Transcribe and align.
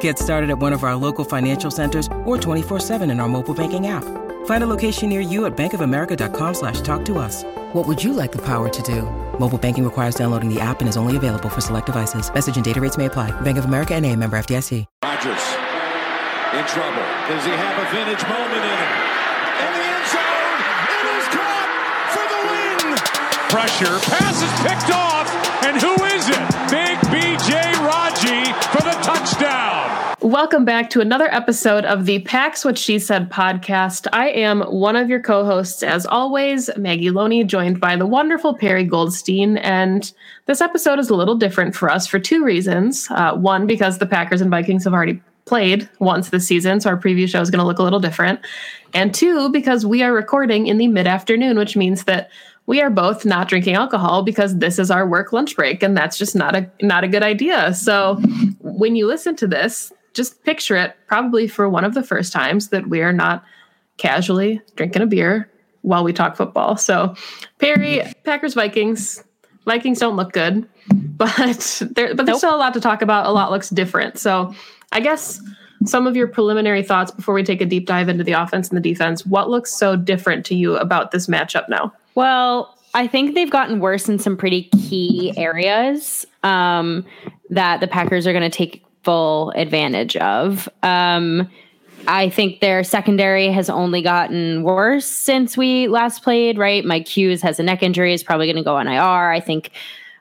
Get 0.00 0.18
started 0.18 0.50
at 0.50 0.58
one 0.58 0.74
of 0.74 0.84
our 0.84 0.96
local 0.96 1.24
financial 1.24 1.70
centers 1.70 2.06
or 2.26 2.36
24-7 2.36 3.10
in 3.10 3.20
our 3.20 3.28
mobile 3.28 3.54
banking 3.54 3.86
app. 3.86 4.04
Find 4.44 4.62
a 4.62 4.66
location 4.66 5.08
near 5.08 5.22
you 5.22 5.46
at 5.46 5.56
bankofamerica.com 5.56 6.52
slash 6.52 6.82
talk 6.82 7.06
to 7.06 7.18
us. 7.18 7.44
What 7.72 7.86
would 7.88 8.04
you 8.04 8.12
like 8.12 8.32
the 8.32 8.42
power 8.42 8.68
to 8.68 8.82
do? 8.82 9.02
Mobile 9.38 9.58
banking 9.58 9.84
requires 9.84 10.14
downloading 10.14 10.52
the 10.52 10.60
app 10.60 10.80
and 10.80 10.88
is 10.90 10.98
only 10.98 11.16
available 11.16 11.48
for 11.48 11.62
select 11.62 11.86
devices. 11.86 12.32
Message 12.34 12.56
and 12.56 12.64
data 12.64 12.82
rates 12.82 12.98
may 12.98 13.06
apply. 13.06 13.30
Bank 13.40 13.56
of 13.56 13.64
America 13.64 13.94
and 13.94 14.04
a 14.04 14.14
member 14.14 14.36
FDIC. 14.36 14.84
Rodgers 15.02 15.68
in 16.54 16.64
trouble. 16.64 17.04
Does 17.28 17.44
he 17.44 17.52
have 17.52 17.76
a 17.76 17.86
vintage 17.92 18.24
moment 18.24 18.62
in 18.64 18.72
him? 18.72 18.90
In 19.62 19.70
the 19.76 19.84
end 19.84 20.06
zone, 20.08 20.58
it 20.96 21.04
is 21.12 21.26
caught 21.28 21.68
for 22.14 22.24
the 22.24 22.40
win. 22.48 22.96
Pressure, 23.52 23.96
pass 24.08 24.40
is 24.40 24.54
picked 24.64 24.90
off, 24.90 25.28
and 25.64 25.80
who 25.80 25.92
is 26.04 26.28
it? 26.28 26.48
Big 26.70 26.98
BJ 27.10 27.72
Raji 27.84 28.52
for 28.70 28.82
the 28.82 28.96
touchdown. 29.02 30.14
Welcome 30.20 30.64
back 30.64 30.90
to 30.90 31.00
another 31.00 31.32
episode 31.32 31.84
of 31.84 32.06
the 32.06 32.20
Pack's 32.20 32.64
What 32.64 32.78
She 32.78 32.98
Said 32.98 33.30
podcast. 33.30 34.06
I 34.12 34.28
am 34.30 34.60
one 34.62 34.94
of 34.94 35.08
your 35.08 35.20
co 35.20 35.44
hosts, 35.44 35.82
as 35.82 36.06
always, 36.06 36.70
Maggie 36.76 37.10
Loney, 37.10 37.44
joined 37.44 37.80
by 37.80 37.96
the 37.96 38.06
wonderful 38.06 38.54
Perry 38.54 38.84
Goldstein. 38.84 39.56
And 39.58 40.12
this 40.46 40.60
episode 40.60 40.98
is 40.98 41.10
a 41.10 41.16
little 41.16 41.36
different 41.36 41.74
for 41.74 41.90
us 41.90 42.06
for 42.06 42.18
two 42.18 42.44
reasons. 42.44 43.08
Uh, 43.10 43.34
one, 43.34 43.66
because 43.66 43.98
the 43.98 44.06
Packers 44.06 44.40
and 44.40 44.50
Vikings 44.50 44.84
have 44.84 44.94
already 44.94 45.20
played 45.44 45.88
once 45.98 46.28
this 46.28 46.46
season, 46.46 46.80
so 46.80 46.90
our 46.90 46.96
preview 46.98 47.28
show 47.28 47.40
is 47.40 47.50
going 47.50 47.60
to 47.60 47.66
look 47.66 47.78
a 47.78 47.82
little 47.82 48.00
different. 48.00 48.38
And 48.94 49.14
two, 49.14 49.48
because 49.48 49.84
we 49.84 50.02
are 50.02 50.12
recording 50.12 50.66
in 50.66 50.78
the 50.78 50.88
mid 50.88 51.06
afternoon, 51.06 51.58
which 51.58 51.76
means 51.76 52.04
that 52.04 52.30
we 52.68 52.82
are 52.82 52.90
both 52.90 53.24
not 53.24 53.48
drinking 53.48 53.74
alcohol 53.74 54.22
because 54.22 54.58
this 54.58 54.78
is 54.78 54.90
our 54.90 55.08
work 55.08 55.32
lunch 55.32 55.56
break 55.56 55.82
and 55.82 55.96
that's 55.96 56.18
just 56.18 56.36
not 56.36 56.54
a 56.54 56.70
not 56.82 57.02
a 57.02 57.08
good 57.08 57.22
idea. 57.22 57.72
So 57.72 58.16
when 58.60 58.94
you 58.94 59.06
listen 59.06 59.34
to 59.36 59.46
this, 59.46 59.90
just 60.12 60.44
picture 60.44 60.76
it 60.76 60.94
probably 61.06 61.48
for 61.48 61.66
one 61.66 61.84
of 61.84 61.94
the 61.94 62.02
first 62.02 62.30
times 62.30 62.68
that 62.68 62.90
we 62.90 63.00
are 63.00 63.12
not 63.12 63.42
casually 63.96 64.60
drinking 64.76 65.00
a 65.00 65.06
beer 65.06 65.50
while 65.80 66.04
we 66.04 66.12
talk 66.12 66.36
football. 66.36 66.76
So, 66.76 67.14
Perry, 67.58 68.02
Packers, 68.24 68.52
Vikings. 68.52 69.24
Vikings 69.64 69.98
don't 69.98 70.16
look 70.16 70.32
good, 70.32 70.68
but 70.94 71.82
there, 71.94 72.14
but 72.14 72.26
there's 72.26 72.34
nope. 72.34 72.38
still 72.38 72.54
a 72.54 72.58
lot 72.58 72.74
to 72.74 72.80
talk 72.80 73.00
about. 73.00 73.24
A 73.24 73.30
lot 73.30 73.50
looks 73.50 73.70
different. 73.70 74.18
So, 74.18 74.54
I 74.92 75.00
guess 75.00 75.40
some 75.86 76.06
of 76.06 76.16
your 76.16 76.28
preliminary 76.28 76.82
thoughts 76.82 77.10
before 77.10 77.34
we 77.34 77.42
take 77.42 77.62
a 77.62 77.66
deep 77.66 77.86
dive 77.86 78.10
into 78.10 78.24
the 78.24 78.32
offense 78.32 78.68
and 78.68 78.76
the 78.76 78.82
defense. 78.82 79.24
What 79.24 79.48
looks 79.48 79.72
so 79.72 79.96
different 79.96 80.44
to 80.46 80.54
you 80.54 80.76
about 80.76 81.12
this 81.12 81.28
matchup 81.28 81.68
now? 81.68 81.94
Well, 82.18 82.76
I 82.94 83.06
think 83.06 83.36
they've 83.36 83.48
gotten 83.48 83.78
worse 83.78 84.08
in 84.08 84.18
some 84.18 84.36
pretty 84.36 84.64
key 84.64 85.32
areas 85.36 86.26
um, 86.42 87.06
that 87.50 87.78
the 87.78 87.86
Packers 87.86 88.26
are 88.26 88.32
going 88.32 88.42
to 88.42 88.50
take 88.50 88.84
full 89.04 89.52
advantage 89.52 90.16
of. 90.16 90.68
Um, 90.82 91.48
I 92.08 92.28
think 92.28 92.58
their 92.58 92.82
secondary 92.82 93.52
has 93.52 93.70
only 93.70 94.02
gotten 94.02 94.64
worse 94.64 95.06
since 95.06 95.56
we 95.56 95.86
last 95.86 96.24
played, 96.24 96.58
right? 96.58 96.84
Mike 96.84 97.06
Hughes 97.06 97.40
has 97.42 97.60
a 97.60 97.62
neck 97.62 97.84
injury, 97.84 98.12
is 98.12 98.24
probably 98.24 98.46
going 98.46 98.56
to 98.56 98.64
go 98.64 98.74
on 98.74 98.88
IR. 98.88 99.30
I 99.30 99.38
think 99.38 99.70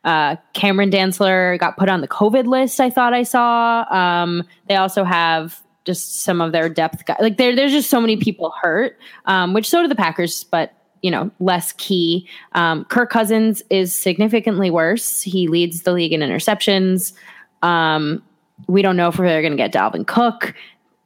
uh, 0.03 0.35
Cameron 0.53 0.91
Dantzler 0.91 1.57
got 1.57 1.77
put 1.77 1.89
on 1.89 2.01
the 2.01 2.07
COVID 2.07 2.45
list, 2.45 2.79
I 2.79 2.91
thought 2.91 3.15
I 3.15 3.23
saw. 3.23 3.91
Um, 3.91 4.43
they 4.67 4.75
also 4.75 5.03
have 5.03 5.59
just 5.83 6.21
some 6.21 6.41
of 6.41 6.51
their 6.51 6.69
depth 6.69 7.07
guys. 7.07 7.17
Like 7.21 7.37
there's 7.37 7.71
just 7.71 7.89
so 7.89 7.99
many 7.99 8.17
people 8.17 8.53
hurt, 8.61 8.99
um, 9.25 9.55
which 9.55 9.67
so 9.67 9.81
do 9.81 9.87
the 9.87 9.95
Packers, 9.95 10.43
but 10.43 10.75
you 11.07 11.11
know, 11.11 11.31
less 11.39 11.71
key. 11.77 12.27
Um, 12.51 12.83
Kirk 12.83 13.09
Cousins 13.09 13.63
is 13.69 13.95
significantly 13.95 14.69
worse. 14.69 15.21
He 15.21 15.47
leads 15.47 15.83
the 15.83 15.93
league 15.93 16.11
in 16.11 16.19
interceptions. 16.19 17.13
Um, 17.61 18.21
we 18.67 18.81
don't 18.81 18.97
know 18.97 19.07
if 19.07 19.15
they're 19.15 19.41
going 19.41 19.53
to 19.53 19.57
get 19.57 19.71
Dalvin 19.71 20.05
Cook. 20.05 20.53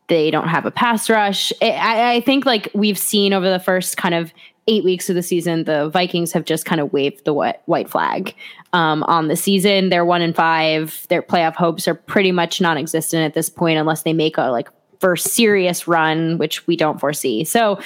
They 0.08 0.32
don't 0.32 0.48
have 0.48 0.66
a 0.66 0.72
pass 0.72 1.08
rush. 1.08 1.54
I, 1.62 2.16
I 2.16 2.22
think 2.22 2.48
like 2.48 2.72
we've 2.74 2.98
seen 2.98 3.32
over 3.32 3.48
the 3.48 3.60
first 3.60 3.96
kind 3.96 4.16
of 4.16 4.34
eight 4.66 4.84
weeks 4.84 5.08
of 5.08 5.16
the 5.16 5.22
season, 5.22 5.66
the 5.66 5.90
Vikings 5.90 6.32
have 6.32 6.46
just 6.46 6.66
kind 6.66 6.82
of 6.82 6.92
waved 6.92 7.24
the 7.26 7.34
white, 7.34 7.88
flag 7.88 8.34
um, 8.74 9.04
on 9.04 9.28
the 9.28 9.36
season. 9.36 9.90
They're 9.90 10.04
one 10.04 10.24
in 10.24 10.34
five. 10.34 11.06
Their 11.10 11.22
playoff 11.22 11.54
hopes 11.54 11.88
are 11.88 11.94
pretty 11.94 12.32
much 12.32 12.60
non-existent 12.60 13.24
at 13.24 13.36
this 13.36 13.52
point, 13.52 13.78
unless 13.78 14.02
they 14.02 14.14
make 14.14 14.40
a 14.40 14.50
like 14.50 14.68
first 15.00 15.28
serious 15.28 15.88
run, 15.88 16.40
which 16.40 16.66
we 16.66 16.76
don't 16.76 17.00
foresee. 17.00 17.44
So 17.44 17.80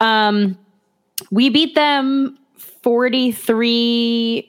um, 0.00 0.58
we 1.30 1.48
beat 1.48 1.74
them 1.74 2.38
43 2.56 4.48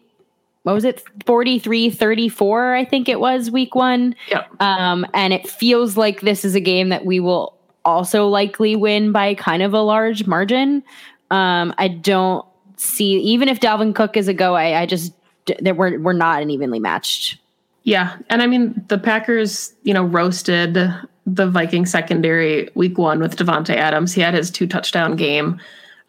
what 0.64 0.74
was 0.74 0.86
it? 0.86 1.04
43 1.26 1.90
34 1.90 2.76
i 2.76 2.86
think 2.86 3.10
it 3.10 3.20
was 3.20 3.52
week 3.52 3.76
one. 3.76 4.16
Yeah. 4.30 4.46
um, 4.60 5.06
and 5.14 5.34
it 5.34 5.48
feels 5.48 5.98
like 5.98 6.22
this 6.22 6.46
is 6.46 6.56
a 6.56 6.62
game 6.62 6.90
that 6.90 7.06
we 7.06 7.20
will 7.20 7.58
also 7.86 8.28
likely 8.30 8.78
win 8.78 9.12
by 9.12 9.34
kind 9.34 9.62
of 9.62 9.74
a 9.74 9.82
large 9.82 10.26
margin. 10.26 10.84
Um, 11.32 11.74
i 11.78 11.88
don't 11.88 12.46
see 12.78 13.18
even 13.20 13.50
if 13.50 13.60
dalvin 13.60 13.94
cook 13.94 14.18
is 14.18 14.28
a 14.28 14.34
go 14.34 14.56
i, 14.56 14.82
I 14.82 14.86
just 14.86 15.14
that 15.60 15.76
we're, 15.76 16.00
we're 16.00 16.14
not 16.14 16.42
an 16.42 16.50
evenly 16.50 16.80
matched. 16.80 17.38
Yeah 17.84 18.18
and 18.30 18.42
i 18.42 18.48
mean 18.48 18.82
the 18.88 18.98
packers 18.98 19.74
you 19.84 19.94
know 19.94 20.04
roasted 20.04 20.78
the 21.26 21.48
viking 21.48 21.86
secondary 21.86 22.70
week 22.76 22.98
one 22.98 23.20
with 23.20 23.38
davante 23.38 23.76
adams. 23.76 24.14
He 24.14 24.22
had 24.22 24.34
his 24.34 24.52
two 24.52 24.68
touchdown 24.68 25.16
game 25.16 25.60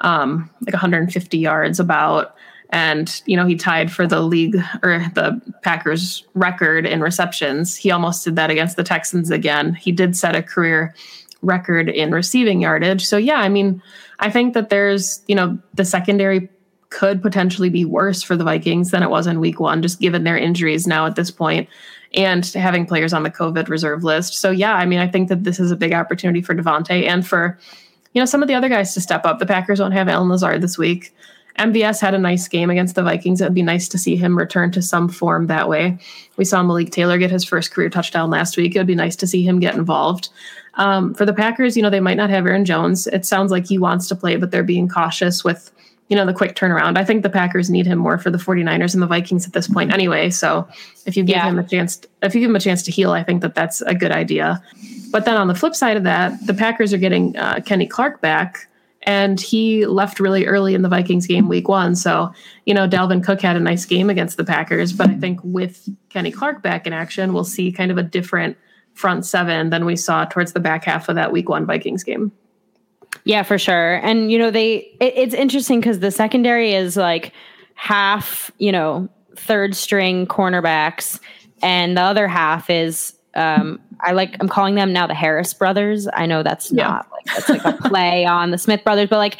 um, 0.04 0.48
like 0.60 0.74
150 0.74 1.38
yards 1.38 1.80
about 1.80 2.36
and 2.70 3.22
you 3.26 3.36
know 3.36 3.46
he 3.46 3.56
tied 3.56 3.90
for 3.90 4.06
the 4.06 4.20
league 4.20 4.56
or 4.82 4.98
the 5.14 5.40
Packers 5.62 6.24
record 6.34 6.86
in 6.86 7.00
receptions. 7.00 7.76
He 7.76 7.90
almost 7.90 8.24
did 8.24 8.36
that 8.36 8.50
against 8.50 8.76
the 8.76 8.84
Texans 8.84 9.30
again. 9.30 9.74
He 9.74 9.92
did 9.92 10.16
set 10.16 10.36
a 10.36 10.42
career 10.42 10.94
record 11.42 11.88
in 11.88 12.10
receiving 12.12 12.60
yardage. 12.60 13.04
So 13.04 13.16
yeah, 13.16 13.38
I 13.38 13.48
mean, 13.48 13.82
I 14.18 14.30
think 14.30 14.54
that 14.54 14.70
there's, 14.70 15.22
you 15.28 15.34
know, 15.34 15.58
the 15.74 15.84
secondary 15.84 16.48
could 16.90 17.22
potentially 17.22 17.70
be 17.70 17.84
worse 17.84 18.22
for 18.22 18.36
the 18.36 18.44
Vikings 18.44 18.90
than 18.90 19.02
it 19.02 19.10
was 19.10 19.26
in 19.26 19.40
week 19.40 19.60
1 19.60 19.82
just 19.82 20.00
given 20.00 20.24
their 20.24 20.38
injuries 20.38 20.86
now 20.86 21.06
at 21.06 21.16
this 21.16 21.30
point 21.30 21.68
and 22.14 22.46
having 22.46 22.86
players 22.86 23.12
on 23.12 23.24
the 23.24 23.30
COVID 23.30 23.68
reserve 23.68 24.04
list. 24.04 24.34
So 24.34 24.50
yeah, 24.50 24.74
I 24.74 24.86
mean, 24.86 25.00
I 25.00 25.08
think 25.08 25.28
that 25.28 25.44
this 25.44 25.58
is 25.58 25.70
a 25.70 25.76
big 25.76 25.92
opportunity 25.92 26.40
for 26.40 26.54
Davante 26.54 27.06
and 27.06 27.26
for 27.26 27.58
you 28.14 28.20
know 28.20 28.26
some 28.26 28.42
of 28.42 28.48
the 28.48 28.54
other 28.54 28.68
guys 28.68 28.94
to 28.94 29.00
step 29.00 29.26
up. 29.26 29.38
The 29.38 29.46
Packers 29.46 29.78
don't 29.78 29.92
have 29.92 30.08
Allen 30.08 30.28
Lazard 30.28 30.62
this 30.62 30.78
week. 30.78 31.14
MVS 31.58 32.00
had 32.00 32.14
a 32.14 32.18
nice 32.18 32.48
game 32.48 32.68
against 32.68 32.96
the 32.96 33.02
Vikings. 33.02 33.40
It 33.40 33.44
would 33.44 33.54
be 33.54 33.62
nice 33.62 33.86
to 33.88 33.98
see 33.98 34.16
him 34.16 34.36
return 34.36 34.72
to 34.72 34.82
some 34.82 35.08
form 35.08 35.46
that 35.46 35.68
way. 35.68 35.98
We 36.36 36.44
saw 36.44 36.62
Malik 36.62 36.90
Taylor 36.90 37.16
get 37.16 37.30
his 37.30 37.44
first 37.44 37.70
career 37.70 37.88
touchdown 37.90 38.28
last 38.28 38.56
week. 38.56 38.74
It 38.74 38.78
would 38.78 38.88
be 38.88 38.96
nice 38.96 39.14
to 39.16 39.26
see 39.26 39.44
him 39.44 39.60
get 39.60 39.76
involved. 39.76 40.30
Um, 40.74 41.14
for 41.14 41.24
the 41.24 41.32
Packers, 41.32 41.76
you 41.76 41.82
know, 41.82 41.90
they 41.90 42.00
might 42.00 42.16
not 42.16 42.30
have 42.30 42.46
Aaron 42.46 42.64
Jones. 42.64 43.06
It 43.06 43.24
sounds 43.24 43.52
like 43.52 43.66
he 43.66 43.78
wants 43.78 44.08
to 44.08 44.16
play, 44.16 44.34
but 44.36 44.50
they're 44.50 44.64
being 44.64 44.88
cautious 44.88 45.44
with, 45.44 45.70
you 46.08 46.16
know, 46.16 46.26
the 46.26 46.34
quick 46.34 46.54
turnaround. 46.54 46.98
I 46.98 47.04
think 47.04 47.22
the 47.22 47.30
Packers 47.30 47.70
need 47.70 47.86
him 47.86 47.98
more 47.98 48.18
for 48.18 48.30
the 48.30 48.38
49ers 48.38 48.92
and 48.92 49.02
the 49.02 49.06
Vikings 49.06 49.46
at 49.46 49.52
this 49.52 49.68
point 49.68 49.92
anyway. 49.92 50.30
So 50.30 50.68
if 51.06 51.16
you 51.16 51.24
give 51.24 51.36
yeah. 51.36 51.48
him 51.48 51.58
a 51.58 51.64
chance, 51.64 52.00
if 52.22 52.34
you 52.34 52.40
give 52.40 52.50
him 52.50 52.56
a 52.56 52.60
chance 52.60 52.82
to 52.84 52.90
heal, 52.90 53.12
I 53.12 53.22
think 53.22 53.40
that 53.42 53.54
that's 53.54 53.80
a 53.82 53.94
good 53.94 54.12
idea. 54.12 54.62
But 55.10 55.24
then 55.24 55.36
on 55.36 55.48
the 55.48 55.54
flip 55.54 55.74
side 55.74 55.96
of 55.96 56.02
that, 56.02 56.46
the 56.46 56.54
Packers 56.54 56.92
are 56.92 56.98
getting 56.98 57.36
uh, 57.36 57.60
Kenny 57.64 57.86
Clark 57.86 58.20
back 58.20 58.68
and 59.04 59.40
he 59.40 59.86
left 59.86 60.18
really 60.18 60.46
early 60.46 60.74
in 60.74 60.82
the 60.82 60.88
Vikings 60.88 61.26
game 61.26 61.48
week 61.48 61.68
one. 61.68 61.94
So, 61.94 62.32
you 62.64 62.74
know, 62.74 62.88
Dalvin 62.88 63.22
Cook 63.22 63.40
had 63.40 63.56
a 63.56 63.60
nice 63.60 63.84
game 63.84 64.10
against 64.10 64.36
the 64.36 64.44
Packers, 64.44 64.92
but 64.92 65.10
I 65.10 65.14
think 65.14 65.40
with 65.42 65.88
Kenny 66.08 66.30
Clark 66.30 66.62
back 66.62 66.86
in 66.86 66.92
action, 66.92 67.32
we'll 67.32 67.44
see 67.44 67.70
kind 67.70 67.90
of 67.90 67.98
a 67.98 68.02
different 68.02 68.56
front 68.94 69.26
seven 69.26 69.70
than 69.70 69.84
we 69.84 69.96
saw 69.96 70.24
towards 70.24 70.52
the 70.52 70.60
back 70.60 70.84
half 70.84 71.08
of 71.08 71.16
that 71.16 71.32
week 71.32 71.48
one 71.48 71.66
Vikings 71.66 72.04
game. 72.04 72.32
Yeah, 73.24 73.42
for 73.42 73.58
sure. 73.58 73.94
And, 73.96 74.30
you 74.30 74.38
know, 74.38 74.50
they, 74.50 74.76
it, 75.00 75.14
it's 75.16 75.34
interesting 75.34 75.80
because 75.80 76.00
the 76.00 76.10
secondary 76.10 76.74
is 76.74 76.96
like 76.96 77.32
half, 77.74 78.50
you 78.58 78.70
know, 78.70 79.08
third 79.36 79.74
string 79.74 80.26
cornerbacks, 80.26 81.20
and 81.62 81.96
the 81.96 82.02
other 82.02 82.28
half 82.28 82.68
is 82.68 83.14
um, 83.34 83.80
I 84.00 84.12
like 84.12 84.36
I'm 84.40 84.48
calling 84.48 84.74
them 84.74 84.92
now 84.92 85.06
the 85.06 85.14
Harris 85.14 85.54
brothers. 85.54 86.06
I 86.12 86.26
know 86.26 86.42
that's 86.42 86.70
yeah. 86.70 86.88
not 86.88 87.10
like 87.10 87.24
that's 87.24 87.48
like 87.48 87.64
a 87.64 87.88
play 87.88 88.24
on 88.26 88.50
the 88.50 88.58
Smith 88.58 88.84
brothers, 88.84 89.08
but 89.08 89.18
like 89.18 89.38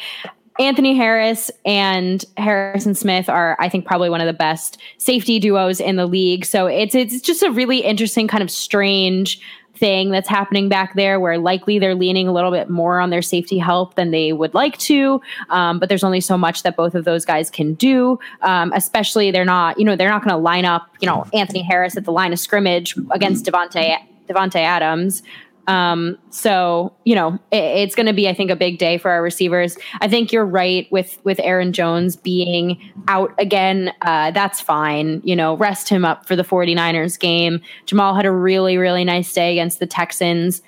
Anthony 0.59 0.95
Harris 0.95 1.51
and 1.65 2.23
Harrison 2.37 2.95
Smith 2.95 3.29
are, 3.29 3.57
I 3.59 3.67
think, 3.67 3.85
probably 3.85 4.09
one 4.09 4.21
of 4.21 4.27
the 4.27 4.33
best 4.33 4.77
safety 4.97 5.39
duos 5.39 5.79
in 5.79 5.97
the 5.97 6.05
league. 6.05 6.45
So 6.45 6.67
it's 6.67 6.95
it's 6.95 7.21
just 7.21 7.43
a 7.43 7.51
really 7.51 7.79
interesting 7.79 8.27
kind 8.27 8.43
of 8.43 8.51
strange 8.51 9.39
thing 9.77 10.09
that's 10.09 10.27
happening 10.27 10.69
back 10.69 10.95
there 10.95 11.19
where 11.19 11.37
likely 11.37 11.79
they're 11.79 11.95
leaning 11.95 12.27
a 12.27 12.33
little 12.33 12.51
bit 12.51 12.69
more 12.69 12.99
on 12.99 13.09
their 13.09 13.21
safety 13.21 13.57
help 13.57 13.95
than 13.95 14.11
they 14.11 14.33
would 14.33 14.53
like 14.53 14.77
to. 14.79 15.21
Um, 15.49 15.79
but 15.79 15.89
there's 15.89 16.03
only 16.03 16.21
so 16.21 16.37
much 16.37 16.63
that 16.63 16.75
both 16.75 16.95
of 16.95 17.05
those 17.05 17.25
guys 17.25 17.49
can 17.49 17.73
do. 17.73 18.19
Um, 18.41 18.71
especially 18.73 19.31
they're 19.31 19.45
not 19.45 19.77
you 19.77 19.85
know 19.85 19.95
they're 19.95 20.09
not 20.09 20.23
going 20.23 20.31
to 20.31 20.37
line 20.37 20.65
up 20.65 20.89
you 20.99 21.07
know 21.07 21.25
anthony 21.33 21.61
harris 21.61 21.97
at 21.97 22.05
the 22.05 22.11
line 22.11 22.33
of 22.33 22.39
scrimmage 22.39 22.95
against 23.11 23.45
davante 23.45 23.97
davante 24.27 24.55
adams 24.55 25.23
um, 25.67 26.17
so 26.29 26.93
you 27.05 27.15
know, 27.15 27.39
it, 27.51 27.63
it's 27.63 27.95
going 27.95 28.05
to 28.05 28.13
be, 28.13 28.27
I 28.27 28.33
think, 28.33 28.51
a 28.51 28.55
big 28.55 28.77
day 28.77 28.97
for 28.97 29.11
our 29.11 29.21
receivers. 29.21 29.77
I 30.01 30.07
think 30.07 30.31
you're 30.31 30.45
right 30.45 30.87
with 30.91 31.19
with 31.23 31.39
Aaron 31.39 31.73
Jones 31.73 32.15
being 32.15 32.79
out 33.07 33.33
again. 33.39 33.93
Uh, 34.01 34.31
that's 34.31 34.61
fine. 34.61 35.21
You 35.23 35.35
know, 35.35 35.55
rest 35.57 35.89
him 35.89 36.05
up 36.05 36.27
for 36.27 36.35
the 36.35 36.43
49ers 36.43 37.19
game. 37.19 37.61
Jamal 37.85 38.15
had 38.15 38.25
a 38.25 38.31
really, 38.31 38.77
really 38.77 39.03
nice 39.03 39.31
day 39.33 39.51
against 39.51 39.79
the 39.79 39.87
Texans. 39.87 40.61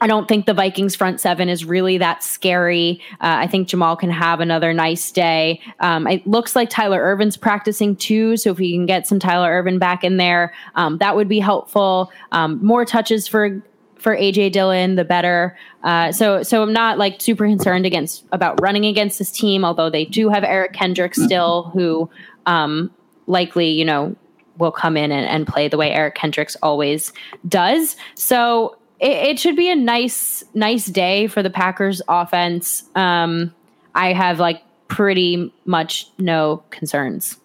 I 0.00 0.06
don't 0.06 0.26
think 0.26 0.46
the 0.46 0.54
Vikings 0.54 0.94
front 0.96 1.20
seven 1.20 1.48
is 1.48 1.64
really 1.64 1.98
that 1.98 2.22
scary. 2.22 3.00
Uh, 3.14 3.38
I 3.38 3.46
think 3.46 3.68
Jamal 3.68 3.96
can 3.96 4.10
have 4.10 4.40
another 4.40 4.72
nice 4.72 5.10
day. 5.12 5.60
Um, 5.80 6.06
it 6.06 6.26
looks 6.26 6.56
like 6.56 6.70
Tyler 6.70 7.00
Ervin's 7.00 7.36
practicing 7.36 7.96
too, 7.96 8.36
so 8.36 8.50
if 8.50 8.58
we 8.58 8.72
can 8.72 8.86
get 8.86 9.06
some 9.06 9.18
Tyler 9.18 9.48
Ervin 9.50 9.78
back 9.78 10.04
in 10.04 10.16
there, 10.16 10.52
um, 10.74 10.98
that 10.98 11.16
would 11.16 11.28
be 11.28 11.38
helpful. 11.38 12.10
Um, 12.32 12.64
more 12.64 12.84
touches 12.84 13.28
for 13.28 13.62
for 14.06 14.16
AJ 14.16 14.52
Dillon, 14.52 14.94
the 14.94 15.04
better. 15.04 15.58
Uh, 15.82 16.12
so 16.12 16.44
so 16.44 16.62
I'm 16.62 16.72
not 16.72 16.96
like 16.96 17.20
super 17.20 17.44
concerned 17.44 17.84
against 17.86 18.24
about 18.30 18.60
running 18.62 18.84
against 18.84 19.18
this 19.18 19.32
team, 19.32 19.64
although 19.64 19.90
they 19.90 20.04
do 20.04 20.28
have 20.28 20.44
Eric 20.44 20.74
Kendrick 20.74 21.12
still, 21.16 21.64
who 21.74 22.08
um, 22.46 22.88
likely 23.26 23.68
you 23.68 23.84
know 23.84 24.14
will 24.58 24.70
come 24.70 24.96
in 24.96 25.10
and, 25.10 25.26
and 25.26 25.44
play 25.44 25.66
the 25.66 25.76
way 25.76 25.90
Eric 25.90 26.14
Kendricks 26.14 26.56
always 26.62 27.12
does. 27.48 27.96
So 28.14 28.78
it, 29.00 29.10
it, 29.10 29.40
should 29.40 29.56
be 29.56 29.72
a 29.72 29.74
nice 29.74 30.44
nice 30.54 30.86
day 30.86 31.26
for 31.26 31.42
the 31.42 31.50
Packers 31.50 32.00
offense. 32.06 32.84
Um, 32.94 33.52
I 33.96 34.12
have 34.12 34.38
like 34.38 34.62
pretty 34.86 35.52
much 35.64 36.08
no 36.16 36.62
concerns. 36.70 37.40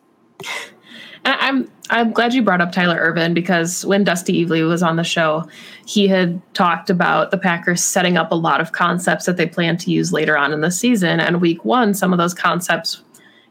I'm 1.25 1.71
I'm 1.89 2.11
glad 2.13 2.33
you 2.33 2.41
brought 2.41 2.61
up 2.61 2.71
Tyler 2.71 2.97
Ervin 2.97 3.33
because 3.33 3.85
when 3.85 4.03
Dusty 4.03 4.45
Evely 4.45 4.65
was 4.65 4.81
on 4.81 4.95
the 4.95 5.03
show, 5.03 5.43
he 5.85 6.07
had 6.07 6.41
talked 6.53 6.89
about 6.89 7.31
the 7.31 7.37
Packers 7.37 7.83
setting 7.83 8.17
up 8.17 8.31
a 8.31 8.35
lot 8.35 8.61
of 8.61 8.71
concepts 8.71 9.25
that 9.25 9.35
they 9.35 9.45
plan 9.45 9.75
to 9.77 9.91
use 9.91 10.13
later 10.13 10.37
on 10.37 10.53
in 10.53 10.61
the 10.61 10.71
season. 10.71 11.19
And 11.19 11.41
week 11.41 11.65
one, 11.65 11.93
some 11.93 12.13
of 12.13 12.17
those 12.17 12.33
concepts, 12.33 13.03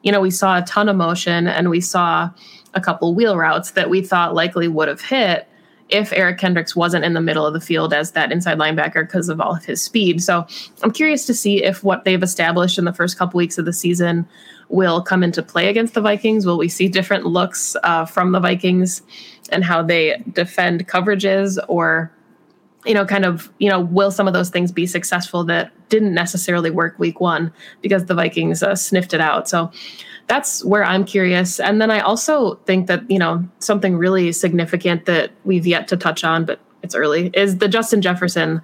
you 0.03 0.11
know, 0.11 0.21
we 0.21 0.31
saw 0.31 0.59
a 0.59 0.63
ton 0.63 0.89
of 0.89 0.97
motion 0.97 1.47
and 1.47 1.69
we 1.69 1.83
saw 1.83 2.31
a 2.73 2.81
couple 2.81 3.15
wheel 3.15 3.37
routes 3.37 3.73
that 3.73 3.91
we 3.91 4.01
thought 4.01 4.35
likely 4.35 4.69
would 4.69 4.89
have 4.89 5.03
hit 5.03 5.47
if 5.91 6.13
Eric 6.13 6.39
Kendricks 6.39 6.75
wasn't 6.75 7.05
in 7.05 7.15
the 7.15 7.21
middle 7.21 7.45
of 7.45 7.53
the 7.53 7.61
field 7.61 7.93
as 7.93 8.13
that 8.13 8.33
inside 8.33 8.59
linebacker 8.59 9.03
because 9.07 9.29
of 9.29 9.41
all 9.41 9.57
of 9.57 9.65
his 9.65 9.83
speed. 9.83 10.23
So 10.23 10.47
I'm 10.83 10.93
curious 10.93 11.27
to 11.27 11.35
see 11.35 11.63
if 11.63 11.85
what 11.85 12.05
they've 12.05 12.23
established 12.23 12.79
in 12.79 12.85
the 12.85 12.93
first 12.93 13.19
couple 13.19 13.39
weeks 13.39 13.59
of 13.59 13.65
the 13.65 13.73
season 13.73 14.27
will 14.71 15.03
come 15.03 15.23
into 15.23 15.43
play 15.43 15.69
against 15.69 15.95
the 15.95 16.01
Vikings. 16.01 16.47
Will 16.47 16.59
we 16.59 16.69
see 16.69 16.89
different 16.89 17.27
looks 17.27 17.77
uh, 17.83 18.05
from 18.05 18.33
the 18.33 18.41
Vikings 18.41 19.03
and 19.51 19.65
how 19.65 19.83
they 19.83 20.23
defend 20.33 20.89
coverages 20.89 21.59
or 21.69 22.13
you 22.87 22.95
know, 22.95 23.05
kind 23.05 23.25
of, 23.25 23.53
you 23.59 23.69
know, 23.69 23.81
will 23.81 24.11
some 24.11 24.27
of 24.27 24.33
those 24.33 24.51
things 24.51 24.73
be 24.73 24.87
successful 24.87 25.45
that 25.45 25.71
didn't 25.91 26.15
necessarily 26.15 26.71
work 26.71 26.99
week 26.99 27.21
one 27.21 27.53
because 27.83 28.07
the 28.07 28.15
Vikings 28.15 28.63
uh, 28.63 28.75
sniffed 28.75 29.13
it 29.13 29.21
out? 29.21 29.49
So 29.49 29.71
that's 30.29 30.65
where 30.65 30.85
I'm 30.85 31.05
curious. 31.05 31.61
And 31.61 31.81
then 31.81 31.91
I 31.91 32.01
also 32.01 32.55
think 32.67 32.87
that, 32.87 33.09
you 33.11 33.19
know, 33.19 33.47
something 33.59 33.97
really 33.97 34.33
significant 34.33 35.05
that 35.07 35.33
we've 35.45 35.67
yet 35.67 35.89
to 35.89 35.97
touch 35.97 36.25
on, 36.25 36.45
but 36.45 36.61
it's 36.83 36.95
early, 36.95 37.31
is 37.35 37.59
the 37.59 37.69
Justin 37.69 38.01
Jefferson 38.01 38.63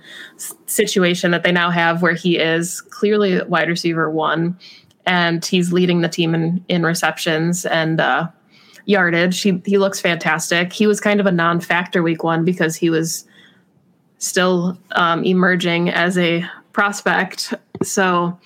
situation 0.64 1.30
that 1.32 1.42
they 1.42 1.52
now 1.52 1.68
have 1.68 2.00
where 2.00 2.14
he 2.14 2.38
is 2.38 2.80
clearly 2.80 3.42
wide 3.42 3.68
receiver 3.68 4.08
one 4.10 4.58
and 5.06 5.44
he's 5.44 5.72
leading 5.72 6.00
the 6.00 6.08
team 6.08 6.34
in 6.34 6.64
in 6.68 6.82
receptions 6.82 7.64
and 7.66 8.00
uh, 8.00 8.28
yardage. 8.86 9.40
He 9.40 9.62
he 9.64 9.78
looks 9.78 10.00
fantastic. 10.00 10.72
He 10.72 10.86
was 10.86 11.00
kind 11.00 11.20
of 11.20 11.26
a 11.26 11.32
non-factor 11.32 12.02
week 12.02 12.22
one 12.24 12.44
because 12.44 12.76
he 12.76 12.90
was 12.90 13.26
still 14.18 14.78
um, 14.92 15.24
emerging 15.24 15.90
as 15.90 16.16
a 16.18 16.44
prospect. 16.72 17.54
So 17.82 18.38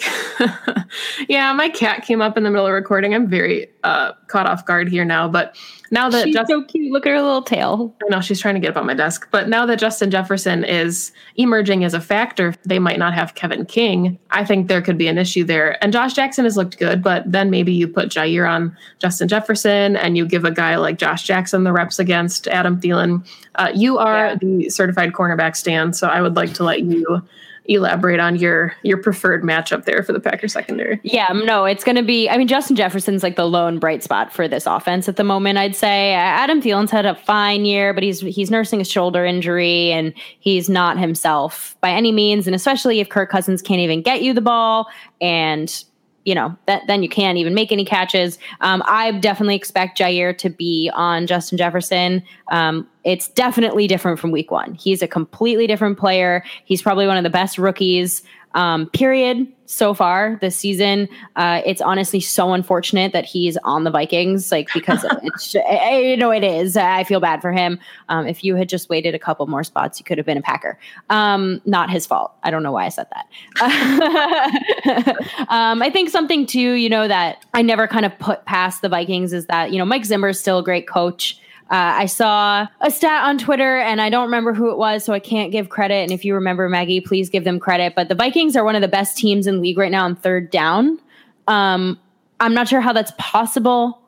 yeah, 1.28 1.52
my 1.52 1.68
cat 1.68 2.04
came 2.04 2.20
up 2.20 2.36
in 2.36 2.42
the 2.42 2.50
middle 2.50 2.66
of 2.66 2.72
recording. 2.72 3.14
I'm 3.14 3.28
very 3.28 3.68
uh, 3.84 4.12
caught 4.28 4.46
off 4.46 4.64
guard 4.64 4.88
here 4.88 5.04
now, 5.04 5.28
but 5.28 5.56
now 5.90 6.08
that 6.08 6.26
she's 6.26 6.36
so 6.46 6.62
cute, 6.64 6.92
look 6.92 7.06
at 7.06 7.10
her 7.10 7.20
little 7.20 7.42
tail. 7.42 7.94
I 8.04 8.08
know 8.08 8.20
she's 8.20 8.40
trying 8.40 8.54
to 8.54 8.60
get 8.60 8.70
up 8.70 8.76
on 8.76 8.86
my 8.86 8.94
desk, 8.94 9.28
but 9.30 9.48
now 9.48 9.66
that 9.66 9.78
Justin 9.78 10.10
Jefferson 10.10 10.64
is 10.64 11.12
emerging 11.36 11.84
as 11.84 11.94
a 11.94 12.00
factor, 12.00 12.54
they 12.64 12.78
might 12.78 12.98
not 12.98 13.12
have 13.14 13.34
Kevin 13.34 13.66
King. 13.66 14.18
I 14.30 14.44
think 14.44 14.68
there 14.68 14.82
could 14.82 14.96
be 14.96 15.08
an 15.08 15.18
issue 15.18 15.42
there. 15.44 15.82
And 15.82 15.92
Josh 15.92 16.14
Jackson 16.14 16.44
has 16.44 16.56
looked 16.56 16.78
good, 16.78 17.02
but 17.02 17.30
then 17.30 17.50
maybe 17.50 17.72
you 17.72 17.88
put 17.88 18.08
Jaire 18.08 18.48
on 18.48 18.76
Justin 18.98 19.26
Jefferson 19.26 19.96
and 19.96 20.16
you 20.16 20.26
give 20.26 20.44
a 20.44 20.52
guy 20.52 20.76
like 20.76 20.98
Josh 20.98 21.24
Jackson 21.24 21.64
the 21.64 21.72
reps 21.72 21.98
against 21.98 22.46
Adam 22.48 22.80
Thielen. 22.80 23.26
Uh, 23.56 23.72
you 23.74 23.98
are 23.98 24.28
yeah. 24.28 24.34
the 24.36 24.68
certified 24.70 25.12
cornerback 25.12 25.56
stand, 25.56 25.96
so 25.96 26.08
I 26.08 26.22
would 26.22 26.36
like 26.36 26.54
to 26.54 26.64
let 26.64 26.82
you 26.82 27.22
elaborate 27.70 28.18
on 28.18 28.36
your 28.36 28.74
your 28.82 28.98
preferred 28.98 29.42
matchup 29.42 29.84
there 29.84 30.02
for 30.02 30.12
the 30.12 30.20
Packers 30.20 30.52
secondary. 30.52 31.00
Yeah, 31.04 31.28
no, 31.32 31.64
it's 31.64 31.84
going 31.84 31.96
to 31.96 32.02
be. 32.02 32.28
I 32.28 32.36
mean, 32.36 32.48
Justin 32.48 32.76
Jefferson's 32.76 33.22
like 33.22 33.36
the 33.36 33.46
lone 33.46 33.78
bright 33.78 34.02
spot 34.02 34.32
for 34.32 34.48
this 34.48 34.66
offense 34.66 35.08
at 35.08 35.16
the 35.16 35.24
moment. 35.24 35.56
I'd 35.56 35.76
say 35.76 36.12
Adam 36.12 36.60
Thielen's 36.60 36.90
had 36.90 37.06
a 37.06 37.14
fine 37.14 37.64
year, 37.64 37.94
but 37.94 38.02
he's 38.02 38.20
he's 38.20 38.50
nursing 38.50 38.80
a 38.80 38.84
shoulder 38.84 39.24
injury 39.24 39.92
and 39.92 40.12
he's 40.40 40.68
not 40.68 40.98
himself 40.98 41.76
by 41.80 41.90
any 41.90 42.12
means. 42.12 42.46
And 42.46 42.56
especially 42.56 43.00
if 43.00 43.08
Kirk 43.08 43.30
Cousins 43.30 43.62
can't 43.62 43.80
even 43.80 44.02
get 44.02 44.22
you 44.22 44.34
the 44.34 44.40
ball 44.40 44.88
and 45.20 45.84
you 46.24 46.34
know, 46.34 46.56
that, 46.66 46.82
then 46.86 47.02
you 47.02 47.08
can't 47.08 47.38
even 47.38 47.54
make 47.54 47.72
any 47.72 47.84
catches. 47.84 48.38
Um, 48.60 48.82
I 48.86 49.10
definitely 49.12 49.56
expect 49.56 49.98
Jaire 49.98 50.36
to 50.38 50.50
be 50.50 50.90
on 50.94 51.26
Justin 51.26 51.56
Jefferson. 51.56 52.22
Um, 52.50 52.86
it's 53.04 53.28
definitely 53.28 53.86
different 53.86 54.18
from 54.18 54.30
week 54.30 54.50
one. 54.50 54.74
He's 54.74 55.02
a 55.02 55.08
completely 55.08 55.66
different 55.66 55.98
player. 55.98 56.44
He's 56.64 56.82
probably 56.82 57.06
one 57.06 57.16
of 57.16 57.24
the 57.24 57.30
best 57.30 57.58
rookies 57.58 58.22
um, 58.54 58.90
period 58.90 59.50
so 59.70 59.94
far 59.94 60.36
this 60.40 60.56
season. 60.56 61.08
Uh, 61.36 61.62
it's 61.64 61.80
honestly 61.80 62.18
so 62.20 62.52
unfortunate 62.52 63.12
that 63.12 63.24
he's 63.24 63.56
on 63.58 63.84
the 63.84 63.90
Vikings, 63.90 64.50
like 64.50 64.68
because 64.74 65.04
it's 65.22 65.54
you 65.54 66.16
know 66.16 66.32
it 66.32 66.42
is. 66.42 66.76
I 66.76 67.04
feel 67.04 67.20
bad 67.20 67.40
for 67.40 67.52
him. 67.52 67.78
Um, 68.08 68.26
if 68.26 68.42
you 68.42 68.56
had 68.56 68.68
just 68.68 68.88
waited 68.88 69.14
a 69.14 69.18
couple 69.18 69.46
more 69.46 69.62
spots, 69.62 70.00
you 70.00 70.04
could 70.04 70.18
have 70.18 70.26
been 70.26 70.38
a 70.38 70.42
Packer. 70.42 70.78
Um, 71.08 71.60
not 71.64 71.88
his 71.90 72.06
fault. 72.06 72.32
I 72.42 72.50
don't 72.50 72.62
know 72.62 72.72
why 72.72 72.86
I 72.86 72.88
said 72.88 73.06
that. 73.12 73.26
um, 75.48 75.82
I 75.82 75.90
think 75.90 76.10
something 76.10 76.46
too, 76.46 76.72
you 76.72 76.88
know, 76.88 77.06
that 77.06 77.44
I 77.54 77.62
never 77.62 77.86
kind 77.86 78.04
of 78.04 78.18
put 78.18 78.44
past 78.46 78.82
the 78.82 78.88
Vikings 78.88 79.32
is 79.32 79.46
that 79.46 79.70
you 79.70 79.78
know 79.78 79.84
Mike 79.84 80.04
Zimmer 80.04 80.28
is 80.28 80.40
still 80.40 80.58
a 80.58 80.64
great 80.64 80.88
coach. 80.88 81.40
Uh, 81.70 82.02
I 82.02 82.06
saw 82.06 82.66
a 82.80 82.90
stat 82.90 83.22
on 83.24 83.38
Twitter 83.38 83.78
and 83.78 84.00
I 84.00 84.10
don't 84.10 84.24
remember 84.24 84.52
who 84.52 84.72
it 84.72 84.76
was, 84.76 85.04
so 85.04 85.12
I 85.12 85.20
can't 85.20 85.52
give 85.52 85.68
credit. 85.68 86.02
And 86.02 86.10
if 86.10 86.24
you 86.24 86.34
remember, 86.34 86.68
Maggie, 86.68 87.00
please 87.00 87.30
give 87.30 87.44
them 87.44 87.60
credit. 87.60 87.94
But 87.94 88.08
the 88.08 88.16
Vikings 88.16 88.56
are 88.56 88.64
one 88.64 88.74
of 88.74 88.82
the 88.82 88.88
best 88.88 89.16
teams 89.16 89.46
in 89.46 89.60
league 89.60 89.78
right 89.78 89.92
now 89.92 90.04
on 90.04 90.16
third 90.16 90.50
down. 90.50 90.98
Um, 91.46 91.98
I'm 92.40 92.54
not 92.54 92.66
sure 92.66 92.80
how 92.80 92.92
that's 92.92 93.12
possible, 93.18 94.00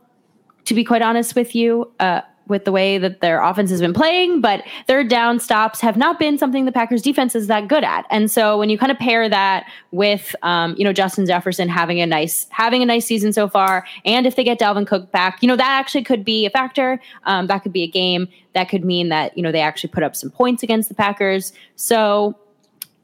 to 0.64 0.75
be 0.75 0.83
quite 0.83 1.02
honest 1.02 1.37
with 1.37 1.54
you. 1.54 1.92
Uh, 2.00 2.23
with 2.52 2.64
the 2.64 2.71
way 2.71 2.99
that 2.99 3.21
their 3.21 3.42
offense 3.42 3.71
has 3.71 3.80
been 3.80 3.92
playing, 3.92 4.40
but 4.40 4.62
third 4.87 5.09
down 5.09 5.40
stops 5.40 5.80
have 5.80 5.97
not 5.97 6.21
been 6.21 6.38
something 6.38 6.64
the 6.64 6.71
Packers 6.71 7.02
defense 7.02 7.35
is 7.35 7.49
that 7.49 7.66
good 7.66 7.82
at. 7.82 8.06
And 8.11 8.30
so 8.30 8.56
when 8.56 8.71
you 8.71 8.78
kind 8.78 8.92
of 8.92 8.99
pair 8.99 9.28
that 9.28 9.66
with, 9.90 10.37
um, 10.42 10.76
you 10.78 10.85
know, 10.85 10.92
Justin 10.92 11.26
Jefferson 11.26 11.68
having 11.68 12.00
a 12.00 12.06
nice 12.06 12.47
having 12.50 12.82
a 12.82 12.87
nice 12.87 13.06
season 13.06 13.32
so 13.32 13.49
far, 13.49 13.85
and 14.04 14.26
if 14.26 14.37
they 14.37 14.44
get 14.44 14.61
Dalvin 14.61 14.87
Cook 14.87 15.11
back, 15.11 15.42
you 15.42 15.49
know, 15.49 15.56
that 15.56 15.80
actually 15.80 16.04
could 16.04 16.25
be 16.25 16.47
a 16.47 16.50
factor. 16.50 17.00
Um, 17.25 17.49
that 17.49 17.64
could 17.64 17.73
be 17.73 17.82
a 17.82 17.88
game 17.88 18.28
that 18.54 18.68
could 18.68 18.85
mean 18.85 19.09
that 19.09 19.37
you 19.37 19.42
know 19.42 19.50
they 19.50 19.61
actually 19.61 19.90
put 19.90 20.04
up 20.04 20.14
some 20.14 20.30
points 20.30 20.62
against 20.62 20.88
the 20.88 20.94
Packers. 20.94 21.52
So 21.75 22.38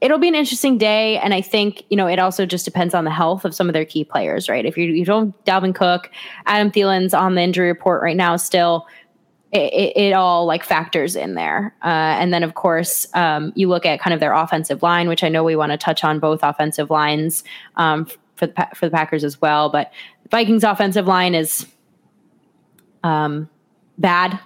it'll 0.01 0.17
be 0.17 0.27
an 0.27 0.35
interesting 0.35 0.77
day. 0.77 1.17
And 1.17 1.33
I 1.33 1.41
think, 1.41 1.83
you 1.89 1.97
know, 1.97 2.07
it 2.07 2.19
also 2.19 2.45
just 2.45 2.65
depends 2.65 2.93
on 2.93 3.03
the 3.03 3.11
health 3.11 3.43
of 3.43 3.53
some 3.53 3.67
of 3.67 3.73
their 3.73 3.85
key 3.85 4.03
players, 4.03 4.47
right? 4.47 4.65
If 4.65 4.77
you, 4.77 4.85
you 4.85 5.03
don't, 5.03 5.33
Dalvin 5.45 5.75
Cook, 5.75 6.09
Adam 6.45 6.71
Thielen's 6.71 7.13
on 7.13 7.35
the 7.35 7.41
injury 7.41 7.67
report 7.67 8.01
right 8.01 8.15
now 8.15 8.37
still 8.37 8.87
it, 9.51 9.93
it, 9.95 10.13
all 10.13 10.45
like 10.45 10.63
factors 10.63 11.15
in 11.15 11.35
there. 11.35 11.75
Uh, 11.83 11.87
and 12.19 12.33
then, 12.33 12.43
of 12.43 12.53
course, 12.53 13.07
um, 13.15 13.51
you 13.55 13.67
look 13.67 13.85
at 13.85 13.99
kind 13.99 14.13
of 14.13 14.19
their 14.19 14.33
offensive 14.33 14.83
line, 14.83 15.07
which 15.07 15.23
I 15.23 15.29
know 15.29 15.43
we 15.43 15.55
want 15.55 15.71
to 15.71 15.77
touch 15.77 16.03
on 16.03 16.19
both 16.19 16.41
offensive 16.43 16.89
lines 16.89 17.43
um, 17.75 18.05
for 18.35 18.47
the 18.47 18.67
for 18.75 18.85
the 18.85 18.91
Packers 18.91 19.23
as 19.23 19.41
well. 19.41 19.69
But 19.69 19.91
Vikings' 20.31 20.63
offensive 20.63 21.07
line 21.07 21.35
is 21.35 21.65
Um, 23.01 23.49
bad. 23.97 24.39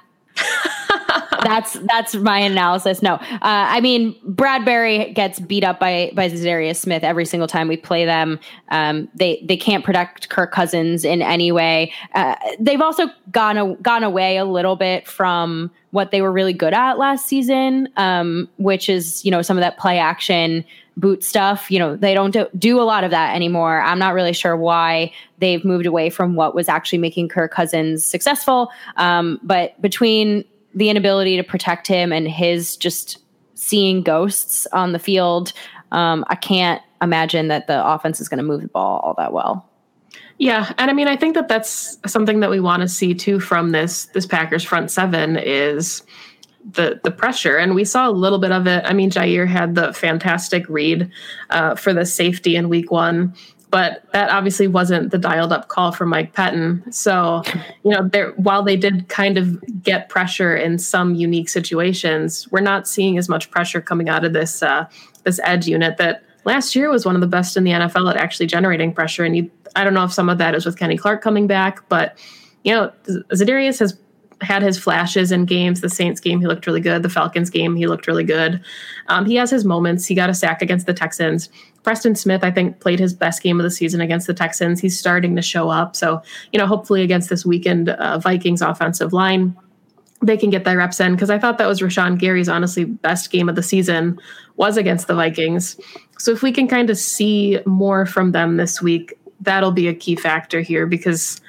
That's 1.44 1.74
that's 1.74 2.16
my 2.16 2.40
analysis. 2.40 3.02
No, 3.02 3.16
uh, 3.16 3.38
I 3.42 3.82
mean 3.82 4.16
Bradbury 4.24 5.14
gets 5.14 5.40
beat 5.40 5.64
up 5.64 5.80
by 5.80 6.12
by 6.16 6.30
Za'Darius 6.30 6.78
Smith 6.78 7.04
every 7.04 7.26
single 7.26 7.48
time 7.48 7.68
we 7.68 7.78
play 7.78 8.06
them. 8.06 8.40
Um, 8.70 9.10
they 9.16 9.44
they 9.48 9.58
can't 9.58 9.84
protect 9.84 10.30
Kirk 10.30 10.52
Cousins 10.52 11.06
in 11.06 11.22
any 11.22 11.52
way. 11.52 11.92
Uh, 12.16 12.36
they've 12.60 12.82
also 12.82 13.08
gone 13.32 13.58
a, 13.58 13.76
gone 13.76 14.04
away 14.04 14.38
a 14.38 14.46
little 14.46 14.76
bit 14.76 15.08
from 15.08 15.72
what 15.92 16.12
they 16.12 16.22
were 16.22 16.32
really 16.32 16.54
good 16.54 16.74
at 16.74 16.98
last 16.98 17.28
season, 17.28 17.88
um, 17.98 18.50
which 18.58 18.90
is 18.90 19.24
you 19.24 19.32
know 19.32 19.42
some 19.42 19.58
of 19.58 19.62
that 19.62 19.78
play 19.78 20.00
action 20.00 20.66
boot 20.98 21.24
stuff. 21.24 21.72
You 21.72 21.80
know, 21.80 21.96
they 21.96 22.14
don't 22.14 22.32
do, 22.32 22.48
do, 22.58 22.80
a 22.80 22.84
lot 22.84 23.04
of 23.04 23.12
that 23.12 23.36
anymore. 23.36 23.82
I'm 23.82 24.00
not 24.00 24.14
really 24.14 24.34
sure 24.34 24.56
why 24.56 25.12
they've 25.40 25.64
moved 25.66 25.86
away 25.86 26.10
from 26.10 26.36
what 26.36 26.56
was 26.56 26.70
actually 26.70 27.00
making 27.00 27.30
Kirk 27.30 27.52
Cousins 27.52 28.06
successful. 28.06 28.70
Um, 28.98 29.40
but 29.44 29.80
between 29.82 30.46
the 30.76 30.90
inability 30.90 31.38
to 31.38 31.44
protect 31.44 31.88
him 31.88 32.12
and 32.12 32.28
his 32.28 32.78
just 32.78 33.20
seeing 33.56 34.02
ghosts 34.02 34.68
on 34.74 34.92
the 34.94 35.00
field, 35.00 35.54
um, 35.92 36.26
I 36.28 36.36
can't 36.36 36.82
imagine 37.02 37.48
that 37.50 37.68
the 37.68 37.86
offense 37.86 38.20
is 38.20 38.30
going 38.30 38.40
to 38.40 38.44
move 38.44 38.62
the 38.62 38.68
ball 38.68 39.00
all 39.00 39.14
that 39.18 39.34
well. 39.34 39.70
Yeah, 40.40 40.74
and 40.78 40.90
I 40.90 40.94
mean, 40.94 41.08
I 41.08 41.16
think 41.16 41.36
that 41.36 41.48
that's 41.48 41.98
something 42.06 42.40
that 42.40 42.50
we 42.50 42.60
want 42.60 42.82
to 42.82 42.88
see 42.88 43.14
too 43.14 43.40
from 43.40 43.72
this 43.72 44.06
this 44.08 44.26
Packers 44.26 44.64
front 44.64 44.90
seven 44.90 45.38
is 45.38 46.02
the 46.72 47.00
the 47.04 47.12
pressure, 47.12 47.58
and 47.58 47.76
we 47.76 47.86
saw 47.86 48.10
a 48.10 48.12
little 48.12 48.40
bit 48.40 48.52
of 48.52 48.66
it. 48.68 48.84
I 48.86 48.94
mean, 48.94 49.12
Jaire 49.12 49.48
had 49.48 49.76
the 49.76 49.94
fantastic 49.94 50.68
read 50.68 51.10
uh, 51.52 51.76
for 51.76 51.94
the 51.94 52.06
safety 52.06 52.56
in 52.56 52.70
Week 52.70 52.92
One, 52.92 53.34
but 53.74 54.04
that 54.12 54.30
obviously 54.30 54.68
wasn't 54.68 55.10
the 55.10 55.18
dialed 55.18 55.52
up 55.52 55.68
call 55.68 55.92
for 55.92 56.06
Mike 56.06 56.32
Pettine. 56.36 56.94
So, 56.94 57.42
you 57.84 57.90
know, 57.90 58.08
while 58.36 58.62
they 58.62 58.76
did 58.76 59.10
kind 59.10 59.36
of 59.36 59.60
get 59.82 60.10
pressure 60.10 60.56
in 60.56 60.78
some 60.78 61.16
unique 61.16 61.50
situations, 61.50 62.48
we're 62.52 62.62
not 62.62 62.88
seeing 62.88 63.18
as 63.18 63.28
much 63.28 63.50
pressure 63.50 63.82
coming 63.82 64.10
out 64.10 64.24
of 64.24 64.32
this 64.32 64.62
uh, 64.62 64.86
this 65.24 65.40
edge 65.44 65.68
unit 65.68 65.98
that 65.98 66.24
last 66.46 66.76
year 66.76 66.92
was 66.92 67.04
one 67.04 67.16
of 67.16 67.22
the 67.22 67.28
best 67.28 67.58
in 67.58 67.64
the 67.64 67.72
NFL 67.72 68.12
at 68.12 68.16
actually 68.16 68.46
generating 68.46 68.94
pressure. 68.94 69.24
And 69.24 69.36
you, 69.36 69.50
I 69.76 69.84
don't 69.84 69.96
know 69.96 70.04
if 70.04 70.14
some 70.14 70.30
of 70.30 70.38
that 70.38 70.54
is 70.54 70.68
with 70.68 70.78
Kenny 70.78 70.96
Clark 70.96 71.24
coming 71.24 71.48
back, 71.48 71.82
but 71.90 72.16
you 72.64 72.76
know, 72.76 72.92
Za'Darius 73.08 73.80
has 73.80 73.98
had 74.42 74.62
his 74.62 74.78
flashes 74.78 75.32
in 75.32 75.46
games. 75.46 75.82
The 75.82 75.90
Saints 75.90 76.20
game, 76.20 76.40
he 76.40 76.46
looked 76.46 76.68
really 76.68 76.82
good. 76.82 77.02
The 77.02 77.10
Falcons 77.10 77.50
game, 77.50 77.76
he 77.76 77.88
looked 77.88 78.06
really 78.06 78.24
good. 78.24 78.62
Um, 79.08 79.26
he 79.26 79.36
has 79.36 79.50
his 79.50 79.66
moments. 79.66 80.06
He 80.06 80.16
got 80.16 80.30
a 80.30 80.34
sack 80.34 80.62
against 80.62 80.86
the 80.86 80.94
Texans. 80.94 81.50
Preston 81.84 82.16
Smith, 82.16 82.44
I 82.44 82.52
think, 82.52 82.80
played 82.80 83.00
his 83.00 83.14
best 83.14 83.44
game 83.44 83.60
of 83.60 83.64
the 83.64 83.72
season 83.72 84.02
against 84.02 84.26
the 84.28 84.34
Texans. 84.34 84.80
He's 84.80 84.98
starting 84.98 85.36
to 85.36 85.42
show 85.42 85.70
up. 85.70 85.96
So, 85.96 86.22
you 86.52 86.60
know, 86.60 86.66
hopefully 86.66 87.02
against 87.04 87.30
this 87.30 87.46
weekend 87.46 87.90
uh, 87.90 88.20
Vikings 88.20 88.62
offensive 88.62 89.14
line, 89.14 89.56
they 90.22 90.38
can 90.38 90.50
get 90.50 90.64
their 90.64 90.78
reps 90.78 91.00
in 91.00 91.14
because 91.14 91.30
I 91.30 91.38
thought 91.38 91.58
that 91.58 91.68
was 91.68 91.82
Rashan 91.82 92.18
Gary's 92.18 92.48
honestly 92.48 92.86
best 92.86 93.30
game 93.30 93.50
of 93.50 93.56
the 93.56 93.64
season 93.64 94.20
was 94.56 94.78
against 94.78 95.08
the 95.08 95.16
Vikings. 95.16 95.78
So 96.18 96.32
if 96.32 96.42
we 96.42 96.54
can 96.54 96.68
kind 96.68 96.90
of 96.90 96.98
see 96.98 97.60
more 97.66 98.06
from 98.06 98.32
them 98.32 98.56
this 98.56 98.82
week, 98.82 99.14
that'll 99.42 99.74
be 99.74 99.90
a 99.90 99.94
key 99.94 100.16
factor 100.16 100.62
here 100.62 100.86
because 100.86 101.42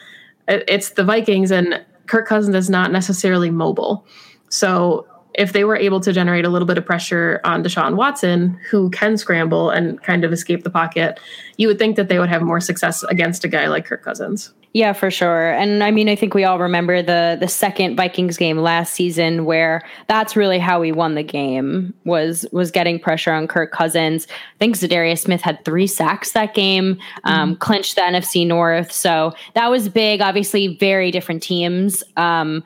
it's 0.48 0.90
the 0.90 1.04
Vikings 1.04 1.52
and 1.52 1.84
Kirk 2.06 2.26
Cousins 2.26 2.56
is 2.56 2.68
not 2.68 2.90
necessarily 2.90 3.50
mobile. 3.50 4.04
So 4.48 5.06
if 5.34 5.52
they 5.52 5.64
were 5.64 5.76
able 5.76 6.00
to 6.00 6.12
generate 6.12 6.44
a 6.44 6.48
little 6.48 6.66
bit 6.66 6.78
of 6.78 6.86
pressure 6.86 7.40
on 7.44 7.62
Deshaun 7.62 7.96
Watson, 7.96 8.58
who 8.70 8.90
can 8.90 9.16
scramble 9.16 9.70
and 9.70 10.02
kind 10.02 10.24
of 10.24 10.32
escape 10.32 10.62
the 10.62 10.70
pocket, 10.70 11.18
you 11.56 11.68
would 11.68 11.78
think 11.78 11.96
that 11.96 12.08
they 12.08 12.18
would 12.18 12.28
have 12.28 12.42
more 12.42 12.60
success 12.60 13.02
against 13.04 13.44
a 13.44 13.48
guy 13.48 13.66
like 13.68 13.84
Kirk 13.84 14.02
Cousins. 14.02 14.52
Yeah, 14.74 14.92
for 14.92 15.08
sure. 15.08 15.52
And 15.52 15.84
I 15.84 15.92
mean, 15.92 16.08
I 16.08 16.16
think 16.16 16.34
we 16.34 16.42
all 16.42 16.58
remember 16.58 17.00
the 17.00 17.36
the 17.38 17.46
second 17.46 17.96
Vikings 17.96 18.36
game 18.36 18.58
last 18.58 18.92
season 18.92 19.44
where 19.44 19.82
that's 20.08 20.34
really 20.34 20.58
how 20.58 20.80
we 20.80 20.90
won 20.90 21.14
the 21.14 21.22
game 21.22 21.94
was 22.04 22.44
was 22.50 22.72
getting 22.72 22.98
pressure 22.98 23.32
on 23.32 23.46
Kirk 23.46 23.70
Cousins. 23.70 24.26
I 24.28 24.58
think 24.58 24.76
Za'Darius 24.76 25.20
Smith 25.20 25.42
had 25.42 25.64
three 25.64 25.86
sacks 25.86 26.32
that 26.32 26.54
game, 26.54 26.98
um, 27.22 27.52
mm-hmm. 27.52 27.58
clinched 27.60 27.94
the 27.94 28.00
NFC 28.00 28.44
North. 28.44 28.90
So 28.90 29.32
that 29.54 29.70
was 29.70 29.88
big. 29.88 30.20
Obviously, 30.20 30.76
very 30.76 31.12
different 31.12 31.44
teams. 31.44 32.02
Um, 32.16 32.64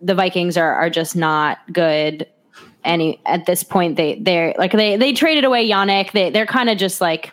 the 0.00 0.14
Vikings 0.14 0.56
are 0.56 0.74
are 0.74 0.90
just 0.90 1.16
not 1.16 1.58
good 1.72 2.26
any 2.84 3.20
at 3.26 3.46
this 3.46 3.62
point. 3.62 3.96
They 3.96 4.18
they're 4.20 4.54
like 4.58 4.72
they 4.72 4.96
they 4.96 5.12
traded 5.12 5.44
away 5.44 5.68
Yannick. 5.68 6.12
They 6.12 6.30
they're 6.30 6.46
kind 6.46 6.70
of 6.70 6.78
just 6.78 7.00
like 7.00 7.32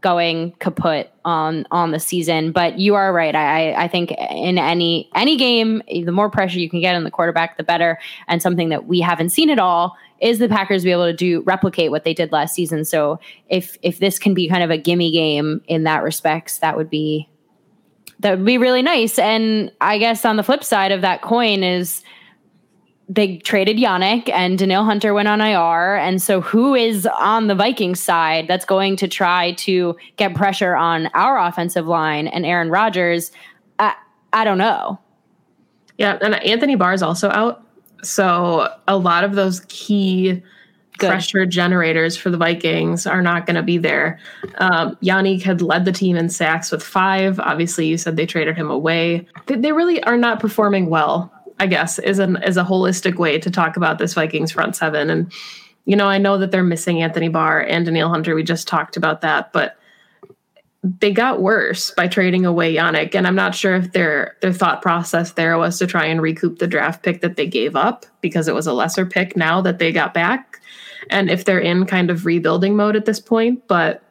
going 0.00 0.52
kaput 0.58 1.10
on 1.24 1.66
on 1.70 1.92
the 1.92 2.00
season. 2.00 2.52
But 2.52 2.78
you 2.78 2.94
are 2.94 3.12
right. 3.12 3.34
I 3.34 3.72
I 3.74 3.88
think 3.88 4.12
in 4.30 4.58
any 4.58 5.08
any 5.14 5.36
game, 5.36 5.82
the 5.88 6.12
more 6.12 6.30
pressure 6.30 6.58
you 6.58 6.68
can 6.68 6.80
get 6.80 6.94
on 6.94 7.04
the 7.04 7.10
quarterback, 7.10 7.56
the 7.56 7.64
better. 7.64 7.98
And 8.28 8.42
something 8.42 8.68
that 8.68 8.86
we 8.86 9.00
haven't 9.00 9.30
seen 9.30 9.50
at 9.50 9.58
all 9.58 9.96
is 10.20 10.38
the 10.38 10.48
Packers 10.48 10.84
be 10.84 10.92
able 10.92 11.06
to 11.06 11.12
do 11.12 11.40
replicate 11.42 11.90
what 11.90 12.04
they 12.04 12.14
did 12.14 12.30
last 12.32 12.54
season. 12.54 12.84
So 12.84 13.18
if 13.48 13.76
if 13.82 13.98
this 13.98 14.18
can 14.18 14.34
be 14.34 14.48
kind 14.48 14.62
of 14.62 14.70
a 14.70 14.78
gimme 14.78 15.10
game 15.10 15.62
in 15.66 15.84
that 15.84 16.02
respects, 16.02 16.58
that 16.58 16.76
would 16.76 16.90
be 16.90 17.28
that 18.20 18.38
would 18.38 18.44
be 18.44 18.58
really 18.58 18.82
nice. 18.82 19.18
And 19.18 19.72
I 19.80 19.98
guess 19.98 20.24
on 20.24 20.36
the 20.36 20.42
flip 20.42 20.64
side 20.64 20.92
of 20.92 21.00
that 21.00 21.22
coin 21.22 21.64
is 21.64 22.02
they 23.08 23.38
traded 23.38 23.76
Yannick 23.76 24.28
and 24.30 24.58
Danielle 24.58 24.84
Hunter 24.84 25.12
went 25.12 25.28
on 25.28 25.40
IR. 25.40 25.96
And 25.96 26.22
so 26.22 26.40
who 26.40 26.74
is 26.74 27.06
on 27.18 27.48
the 27.48 27.54
Vikings 27.54 28.00
side 28.00 28.46
that's 28.48 28.64
going 28.64 28.96
to 28.96 29.08
try 29.08 29.52
to 29.52 29.96
get 30.16 30.34
pressure 30.34 30.74
on 30.74 31.08
our 31.08 31.38
offensive 31.38 31.86
line 31.86 32.26
and 32.28 32.46
Aaron 32.46 32.70
Rodgers? 32.70 33.32
I, 33.78 33.94
I 34.32 34.44
don't 34.44 34.58
know. 34.58 34.98
Yeah, 35.98 36.18
and 36.22 36.36
Anthony 36.36 36.74
Barr 36.74 36.94
is 36.94 37.02
also 37.02 37.28
out. 37.30 37.66
So 38.02 38.72
a 38.88 38.96
lot 38.96 39.24
of 39.24 39.34
those 39.34 39.60
key 39.68 40.42
Good. 40.98 41.08
pressure 41.08 41.46
generators 41.46 42.16
for 42.18 42.28
the 42.30 42.36
Vikings 42.36 43.06
are 43.06 43.22
not 43.22 43.46
going 43.46 43.56
to 43.56 43.62
be 43.62 43.78
there. 43.78 44.18
Um, 44.58 44.96
Yannick 45.02 45.42
had 45.42 45.62
led 45.62 45.86
the 45.86 45.92
team 45.92 46.16
in 46.16 46.28
sacks 46.28 46.70
with 46.70 46.82
five. 46.82 47.40
Obviously, 47.40 47.86
you 47.86 47.96
said 47.96 48.16
they 48.16 48.26
traded 48.26 48.56
him 48.56 48.70
away. 48.70 49.26
They, 49.46 49.56
they 49.56 49.72
really 49.72 50.02
are 50.04 50.18
not 50.18 50.38
performing 50.38 50.90
well. 50.90 51.32
I 51.58 51.66
guess 51.66 51.98
is 51.98 52.18
an 52.18 52.42
is 52.42 52.56
a 52.56 52.64
holistic 52.64 53.16
way 53.16 53.38
to 53.38 53.50
talk 53.50 53.76
about 53.76 53.98
this 53.98 54.14
Vikings 54.14 54.52
front 54.52 54.76
seven. 54.76 55.08
And 55.08 55.32
you 55.84 55.96
know, 55.96 56.08
I 56.08 56.18
know 56.18 56.38
that 56.38 56.50
they're 56.50 56.62
missing 56.62 57.02
Anthony 57.02 57.28
Barr 57.28 57.60
and 57.60 57.84
Danielle 57.84 58.10
Hunter. 58.10 58.34
We 58.34 58.42
just 58.42 58.68
talked 58.68 58.96
about 58.96 59.20
that, 59.22 59.52
but 59.52 59.76
they 60.82 61.12
got 61.12 61.40
worse 61.40 61.92
by 61.92 62.08
trading 62.08 62.44
away 62.44 62.74
Yannick. 62.74 63.14
And 63.14 63.26
I'm 63.26 63.34
not 63.34 63.54
sure 63.54 63.76
if 63.76 63.92
their 63.92 64.36
their 64.40 64.52
thought 64.52 64.82
process 64.82 65.32
there 65.32 65.56
was 65.56 65.78
to 65.78 65.86
try 65.86 66.04
and 66.04 66.20
recoup 66.20 66.58
the 66.58 66.66
draft 66.66 67.02
pick 67.02 67.20
that 67.20 67.36
they 67.36 67.46
gave 67.46 67.76
up 67.76 68.04
because 68.20 68.48
it 68.48 68.54
was 68.54 68.66
a 68.66 68.72
lesser 68.72 69.06
pick 69.06 69.36
now 69.36 69.60
that 69.62 69.78
they 69.78 69.92
got 69.92 70.12
back 70.12 70.60
and 71.10 71.30
if 71.30 71.44
they're 71.44 71.58
in 71.58 71.86
kind 71.86 72.10
of 72.10 72.26
rebuilding 72.26 72.76
mode 72.76 72.96
at 72.96 73.04
this 73.04 73.20
point. 73.20 73.66
But 73.68 74.02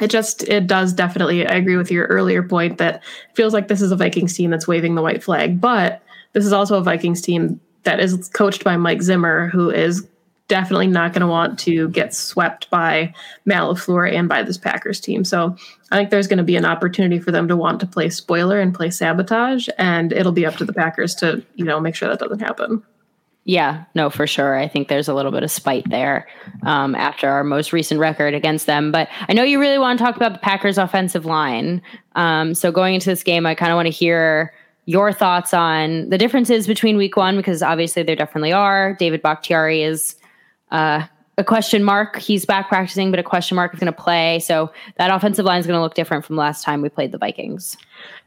it 0.00 0.10
just 0.10 0.42
it 0.44 0.66
does 0.66 0.92
definitely 0.92 1.46
I 1.46 1.54
agree 1.54 1.76
with 1.76 1.90
your 1.90 2.06
earlier 2.06 2.42
point 2.42 2.78
that 2.78 3.02
feels 3.34 3.52
like 3.52 3.68
this 3.68 3.82
is 3.82 3.92
a 3.92 3.96
Vikings 3.96 4.34
team 4.36 4.50
that's 4.50 4.68
waving 4.68 4.94
the 4.94 5.02
white 5.02 5.22
flag, 5.22 5.60
but 5.60 6.02
this 6.32 6.46
is 6.46 6.52
also 6.52 6.78
a 6.78 6.82
Vikings 6.82 7.20
team 7.20 7.60
that 7.84 8.00
is 8.00 8.28
coached 8.28 8.64
by 8.64 8.76
Mike 8.76 9.02
Zimmer, 9.02 9.48
who 9.48 9.70
is 9.70 10.06
definitely 10.48 10.86
not 10.86 11.12
going 11.12 11.22
to 11.22 11.26
want 11.26 11.58
to 11.58 11.88
get 11.88 12.14
swept 12.14 12.68
by 12.68 13.12
Matt 13.44 13.62
LaFleur 13.62 14.12
and 14.12 14.28
by 14.28 14.42
this 14.42 14.58
Packers 14.58 15.00
team. 15.00 15.24
So 15.24 15.56
I 15.90 15.96
think 15.96 16.10
there's 16.10 16.26
going 16.26 16.38
to 16.38 16.44
be 16.44 16.56
an 16.56 16.64
opportunity 16.64 17.18
for 17.18 17.32
them 17.32 17.48
to 17.48 17.56
want 17.56 17.80
to 17.80 17.86
play 17.86 18.10
spoiler 18.10 18.60
and 18.60 18.74
play 18.74 18.90
sabotage, 18.90 19.68
and 19.78 20.12
it'll 20.12 20.32
be 20.32 20.44
up 20.44 20.56
to 20.56 20.64
the 20.64 20.72
Packers 20.72 21.14
to, 21.16 21.42
you 21.54 21.64
know, 21.64 21.80
make 21.80 21.94
sure 21.94 22.08
that 22.08 22.18
doesn't 22.18 22.40
happen. 22.40 22.82
Yeah, 23.44 23.84
no, 23.96 24.08
for 24.08 24.26
sure. 24.26 24.56
I 24.56 24.68
think 24.68 24.86
there's 24.86 25.08
a 25.08 25.14
little 25.14 25.32
bit 25.32 25.42
of 25.42 25.50
spite 25.50 25.90
there 25.90 26.28
um, 26.62 26.94
after 26.94 27.28
our 27.28 27.42
most 27.42 27.72
recent 27.72 27.98
record 27.98 28.34
against 28.34 28.66
them. 28.66 28.92
But 28.92 29.08
I 29.28 29.32
know 29.32 29.42
you 29.42 29.58
really 29.58 29.78
want 29.78 29.98
to 29.98 30.04
talk 30.04 30.14
about 30.14 30.32
the 30.32 30.38
Packers' 30.38 30.78
offensive 30.78 31.26
line. 31.26 31.82
Um, 32.14 32.54
so 32.54 32.70
going 32.70 32.94
into 32.94 33.10
this 33.10 33.24
game, 33.24 33.44
I 33.44 33.56
kind 33.56 33.72
of 33.72 33.76
want 33.76 33.86
to 33.86 33.90
hear 33.90 34.52
your 34.86 35.12
thoughts 35.12 35.52
on 35.52 36.08
the 36.08 36.18
differences 36.18 36.68
between 36.68 36.96
week 36.96 37.16
one, 37.16 37.36
because 37.36 37.62
obviously 37.62 38.04
there 38.04 38.16
definitely 38.16 38.52
are. 38.52 38.94
David 38.94 39.22
Bakhtiari 39.22 39.82
is 39.82 40.14
uh, 40.70 41.04
a 41.38 41.44
question 41.44 41.82
mark. 41.82 42.18
He's 42.18 42.44
back 42.44 42.68
practicing, 42.68 43.10
but 43.10 43.18
a 43.18 43.22
question 43.22 43.54
mark 43.54 43.72
is 43.72 43.80
going 43.80 43.92
to 43.92 43.98
play. 43.98 44.38
So 44.40 44.70
that 44.96 45.10
offensive 45.10 45.46
line 45.46 45.60
is 45.60 45.66
going 45.66 45.78
to 45.78 45.82
look 45.82 45.94
different 45.94 46.24
from 46.24 46.36
last 46.36 46.62
time 46.62 46.82
we 46.82 46.90
played 46.90 47.10
the 47.10 47.18
Vikings. 47.18 47.76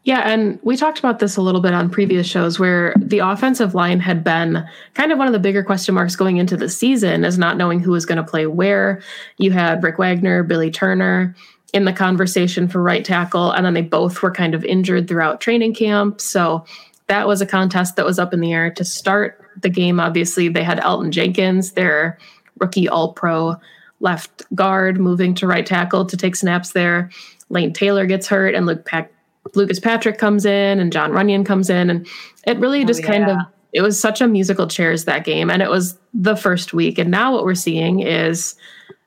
Yeah, 0.04 0.22
and 0.22 0.60
we 0.64 0.76
talked 0.76 1.00
about 1.00 1.20
this 1.20 1.38
a 1.38 1.42
little 1.42 1.62
bit 1.62 1.74
on 1.74 1.90
previous 1.90 2.28
shows 2.28 2.60
where 2.60 2.94
the 2.98 3.20
offensive 3.20 3.76
line 3.76 4.00
had 4.00 4.24
been 4.24 4.68
kind 4.96 5.12
of 5.12 5.18
one 5.18 5.28
of 5.28 5.34
the 5.34 5.40
bigger 5.40 5.64
question 5.64 5.94
marks 5.96 6.16
going 6.16 6.38
into 6.38 6.58
the 6.58 6.70
season 6.70 7.26
as 7.26 7.38
not 7.38 7.58
knowing 7.58 7.80
who 7.80 7.92
was 7.92 8.06
going 8.06 8.18
to 8.18 8.24
play 8.24 8.48
where. 8.48 9.02
You 9.38 9.52
had 9.52 9.84
Rick 9.84 9.98
Wagner, 10.00 10.44
Billy 10.44 10.72
Turner 10.72 11.36
in 11.74 11.86
the 11.86 11.94
conversation 11.94 12.68
for 12.68 12.82
right 12.82 13.04
tackle, 13.04 13.52
and 13.52 13.66
then 13.66 13.74
they 13.74 13.82
both 13.82 14.22
were 14.22 14.32
kind 14.32 14.56
of 14.56 14.64
injured 14.66 15.08
throughout 15.08 15.42
training 15.42 15.74
camp. 15.74 16.22
So 16.22 16.66
that 17.08 17.28
was 17.28 17.42
a 17.42 17.46
contest 17.46 17.96
that 17.96 18.06
was 18.06 18.18
up 18.18 18.34
in 18.34 18.42
the 18.42 18.54
air 18.54 18.72
to 18.72 18.86
start 18.86 19.42
the 19.62 19.70
game. 19.70 20.00
Obviously, 20.00 20.50
they 20.50 20.64
had 20.64 20.80
Elgton 20.80 21.12
Jenkins, 21.12 21.72
their 21.72 22.18
rookie 22.60 22.88
all 22.88 23.14
pro 23.14 23.56
left 24.00 24.44
guard, 24.54 25.00
moving 25.00 25.34
to 25.36 25.48
right 25.48 25.66
tackle 25.66 26.06
to 26.06 26.18
take 26.18 26.36
snaps 26.36 26.72
there. 26.72 27.10
Lane 27.50 27.74
Taylor 27.74 28.06
gets 28.06 28.28
hurt, 28.28 28.56
and 28.56 28.66
Luke 28.66 28.86
Pack 28.86 29.12
Lucas 29.54 29.80
Patrick 29.80 30.18
comes 30.18 30.46
in 30.46 30.80
and 30.80 30.92
Jon 30.92 31.12
Runyan 31.12 31.46
comes 31.46 31.70
in, 31.70 31.90
and 31.90 32.08
it 32.46 32.60
really 32.60 32.84
oh, 32.84 32.86
just 32.86 33.02
yeah. 33.02 33.08
kind 33.08 33.30
of 33.30 33.38
it 33.74 33.82
was 33.82 34.00
such 34.00 34.22
a 34.22 34.28
musical 34.28 34.68
chairs 34.68 35.06
that 35.06 35.26
game, 35.26 35.50
and 35.50 35.62
it 35.62 35.70
was 35.70 35.98
the 36.14 36.36
first 36.36 36.74
week. 36.74 36.98
And 36.98 37.12
now 37.12 37.34
what 37.34 37.44
we're 37.44 37.56
seeing 37.56 38.00
is 38.00 38.56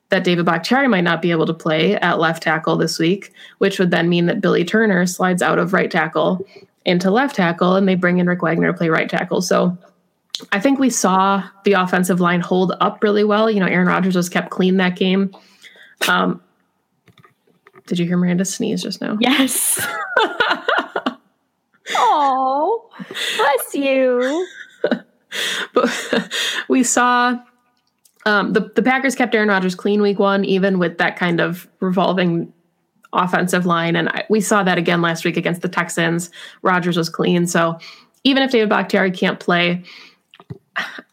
that 0.09 0.23
David 0.23 0.45
Bakhtiari 0.45 0.87
might 0.87 1.03
not 1.03 1.21
be 1.21 1.31
able 1.31 1.45
to 1.47 1.53
play 1.53 1.95
at 1.95 2.19
left 2.19 2.43
tackle 2.43 2.77
this 2.77 2.99
week, 2.99 3.33
which 3.57 3.79
would 3.79 3.91
then 3.91 4.09
mean 4.09 4.27
that 4.27 4.41
Billy 4.41 4.63
Turner 4.63 5.05
slides 5.05 5.41
out 5.41 5.59
of 5.59 5.73
right 5.73 5.89
tackle 5.89 6.45
into 6.85 7.11
left 7.11 7.35
tackle, 7.35 7.75
and 7.75 7.87
they 7.87 7.95
bring 7.95 8.19
in 8.19 8.27
Rick 8.27 8.41
Wagner 8.41 8.71
to 8.71 8.77
play 8.77 8.89
right 8.89 9.09
tackle. 9.09 9.41
So 9.41 9.75
I 10.51 10.59
think 10.59 10.79
we 10.79 10.89
saw 10.89 11.43
the 11.65 11.73
offensive 11.73 12.19
line 12.19 12.41
hold 12.41 12.73
up 12.79 13.03
really 13.03 13.23
well. 13.23 13.49
You 13.49 13.59
know, 13.59 13.65
Aaron 13.65 13.87
Rodgers 13.87 14.15
was 14.15 14.29
kept 14.29 14.49
clean 14.49 14.77
that 14.77 14.95
game. 14.95 15.35
Um, 16.07 16.41
did 17.87 17.99
you 17.99 18.05
hear 18.05 18.17
Miranda 18.17 18.45
sneeze 18.45 18.83
just 18.83 19.01
now? 19.01 19.17
Yes. 19.19 19.85
Oh, 21.91 22.89
bless 23.37 23.75
you. 23.75 24.47
but 25.73 26.33
we 26.69 26.83
saw 26.83 27.39
um, 28.25 28.53
the 28.53 28.71
the 28.75 28.83
Packers 28.83 29.15
kept 29.15 29.33
Aaron 29.33 29.49
Rodgers 29.49 29.75
clean 29.75 30.01
week 30.01 30.19
one, 30.19 30.45
even 30.45 30.79
with 30.79 30.97
that 30.97 31.15
kind 31.15 31.39
of 31.39 31.67
revolving 31.79 32.51
offensive 33.13 33.65
line, 33.65 33.95
and 33.95 34.09
I, 34.09 34.23
we 34.29 34.41
saw 34.41 34.61
that 34.63 34.77
again 34.77 35.01
last 35.01 35.25
week 35.25 35.37
against 35.37 35.61
the 35.61 35.69
Texans. 35.69 36.29
Rodgers 36.61 36.97
was 36.97 37.09
clean, 37.09 37.47
so 37.47 37.79
even 38.23 38.43
if 38.43 38.51
David 38.51 38.69
Bakhtiari 38.69 39.11
can't 39.11 39.39
play, 39.39 39.83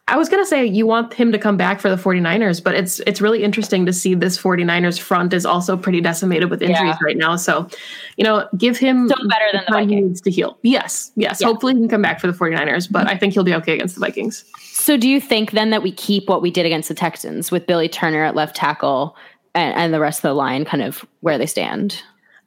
I 0.08 0.16
was 0.16 0.28
going 0.28 0.40
to 0.40 0.46
say 0.46 0.64
you 0.64 0.86
want 0.86 1.12
him 1.12 1.32
to 1.32 1.38
come 1.38 1.56
back 1.56 1.80
for 1.80 1.90
the 1.90 1.96
49ers, 1.96 2.62
but 2.62 2.76
it's 2.76 3.00
it's 3.00 3.20
really 3.20 3.42
interesting 3.42 3.84
to 3.86 3.92
see 3.92 4.14
this 4.14 4.38
49ers 4.40 5.00
front 5.00 5.32
is 5.32 5.44
also 5.44 5.76
pretty 5.76 6.00
decimated 6.00 6.48
with 6.48 6.62
injuries 6.62 6.94
yeah. 6.94 6.98
right 7.02 7.16
now. 7.16 7.34
So, 7.34 7.68
you 8.16 8.22
know, 8.22 8.48
give 8.56 8.78
him 8.78 9.08
still 9.08 9.28
better 9.28 9.46
than 9.52 9.64
the 9.66 9.72
Vikings. 9.72 9.90
He 9.90 10.00
needs 10.00 10.20
to 10.20 10.30
heal. 10.30 10.58
Yes, 10.62 11.10
yes. 11.16 11.40
Yeah. 11.40 11.48
Hopefully 11.48 11.74
he 11.74 11.80
can 11.80 11.88
come 11.88 12.02
back 12.02 12.20
for 12.20 12.28
the 12.28 12.32
49ers, 12.32 12.90
but 12.90 13.08
I 13.08 13.16
think 13.16 13.32
he'll 13.32 13.42
be 13.42 13.54
okay 13.54 13.74
against 13.74 13.96
the 13.96 14.00
Vikings. 14.00 14.44
So 14.60 14.96
do 14.96 15.08
you 15.08 15.20
think 15.20 15.50
then 15.50 15.70
that 15.70 15.82
we 15.82 15.90
keep 15.90 16.28
what 16.28 16.40
we 16.40 16.52
did 16.52 16.66
against 16.66 16.88
the 16.88 16.94
Texans 16.94 17.50
with 17.50 17.66
Billy 17.66 17.88
Turner 17.88 18.22
at 18.22 18.36
left 18.36 18.54
tackle 18.54 19.16
and, 19.56 19.74
and 19.74 19.92
the 19.92 19.98
rest 19.98 20.20
of 20.20 20.22
the 20.22 20.34
line 20.34 20.64
kind 20.64 20.84
of 20.84 21.04
where 21.20 21.36
they 21.36 21.46
stand? 21.46 22.00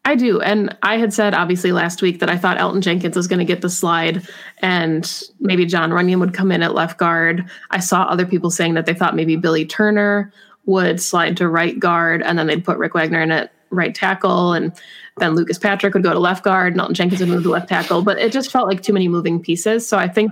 I 0.06 0.15
do. 0.15 0.41
And 0.41 0.75
I 0.82 0.98
had 0.98 1.13
said 1.13 1.34
obviously 1.34 1.72
last 1.72 2.01
week 2.01 2.20
that 2.20 2.29
I 2.29 2.38
thought 2.38 2.58
Elgton 2.58 2.82
Jenkins 2.82 3.15
was 3.15 3.27
going 3.27 3.39
to 3.39 3.46
get 3.46 3.62
the 3.62 3.70
slide 3.70 4.27
and 4.60 5.22
maybe 5.39 5.65
Jon 5.65 5.91
Runyan 5.91 6.20
would 6.20 6.34
come 6.34 6.51
in 6.51 6.63
at 6.63 6.74
left 6.74 6.98
guard. 6.98 7.48
I 7.70 7.79
saw 7.79 8.03
other 8.03 8.25
people 8.25 8.50
saying 8.50 8.74
that 8.74 8.86
they 8.86 8.94
thought 8.94 9.15
maybe 9.15 9.36
Billy 9.36 9.65
Turner 9.65 10.32
would 10.65 11.01
slide 11.01 11.38
to 11.38 11.48
right 11.48 11.77
guard 11.79 12.24
and 12.24 12.39
then 12.39 12.48
they'd 12.48 12.63
put 12.63 12.77
Rick 12.77 12.94
Wagner 12.94 13.22
in 13.22 13.32
at 13.32 13.51
right 13.72 13.94
tackle 13.94 14.53
and 14.53 14.72
then 15.18 15.36
Lucas 15.36 15.60
Patrick 15.60 15.94
would 15.94 16.03
go 16.03 16.13
to 16.13 16.20
left 16.20 16.44
guard 16.44 16.74
and 16.74 16.82
Elgton 16.82 16.94
Jenkins 16.94 17.20
would 17.20 17.29
move 17.29 17.44
to 17.44 17.50
left 17.50 17.70
tackle. 17.70 18.01
But 18.01 18.20
it 18.20 18.32
just 18.32 18.51
felt 18.51 18.68
like 18.68 18.82
too 18.82 18.94
many 18.94 19.08
moving 19.08 19.39
pieces. 19.41 19.88
So 19.88 19.98
I 19.98 20.08
think, 20.08 20.32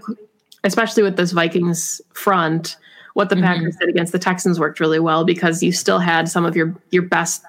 especially 0.64 1.04
with 1.04 1.18
this 1.18 1.34
Vikings 1.34 2.02
front, 2.14 2.78
what 3.14 3.30
the 3.30 3.36
mm-hmm. 3.36 3.46
Packers 3.46 3.76
did 3.76 3.90
against 3.90 4.12
the 4.12 4.20
Texans 4.20 4.60
worked 4.60 4.80
really 4.80 5.00
well 5.00 5.26
because 5.26 5.62
you 5.62 5.72
still 5.72 6.00
had 6.00 6.30
some 6.30 6.46
of 6.46 6.56
your 6.56 6.76
your 6.92 7.04
best 7.04 7.44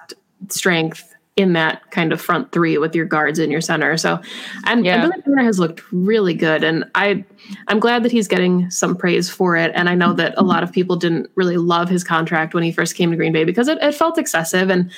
strength 0.49 1.08
in 1.39 1.53
that 1.53 1.89
kind 1.91 2.11
of 2.11 2.19
front 2.19 2.51
three 2.51 2.77
with 2.77 2.93
your 2.93 3.05
guards 3.05 3.39
in 3.39 3.49
your 3.49 3.61
center. 3.61 3.95
So, 3.95 4.21
and, 4.65 4.83
yeah. 4.83 5.03
and 5.03 5.09
Billy 5.09 5.23
Turner 5.23 5.43
has 5.45 5.57
looked 5.57 5.81
really 5.93 6.33
good, 6.33 6.65
and 6.65 6.83
I, 6.95 7.23
I'm 7.69 7.79
glad 7.79 8.03
that 8.03 8.11
he's 8.11 8.27
getting 8.27 8.69
some 8.69 8.93
praise 8.93 9.29
for 9.29 9.55
it. 9.55 9.71
And 9.73 9.87
I 9.87 9.95
know 9.95 10.11
that 10.13 10.33
a 10.35 10.43
lot 10.43 10.63
of 10.63 10.71
people 10.73 10.97
didn't 10.97 11.31
really 11.35 11.55
love 11.55 11.87
his 11.87 12.03
contract 12.03 12.53
when 12.53 12.61
he 12.61 12.73
first 12.73 12.95
came 12.95 13.09
to 13.09 13.15
Green 13.15 13.31
Bay 13.31 13.45
because 13.45 13.69
it, 13.69 13.77
it 13.81 13.95
felt 13.95 14.17
excessive, 14.17 14.69
and 14.69 14.91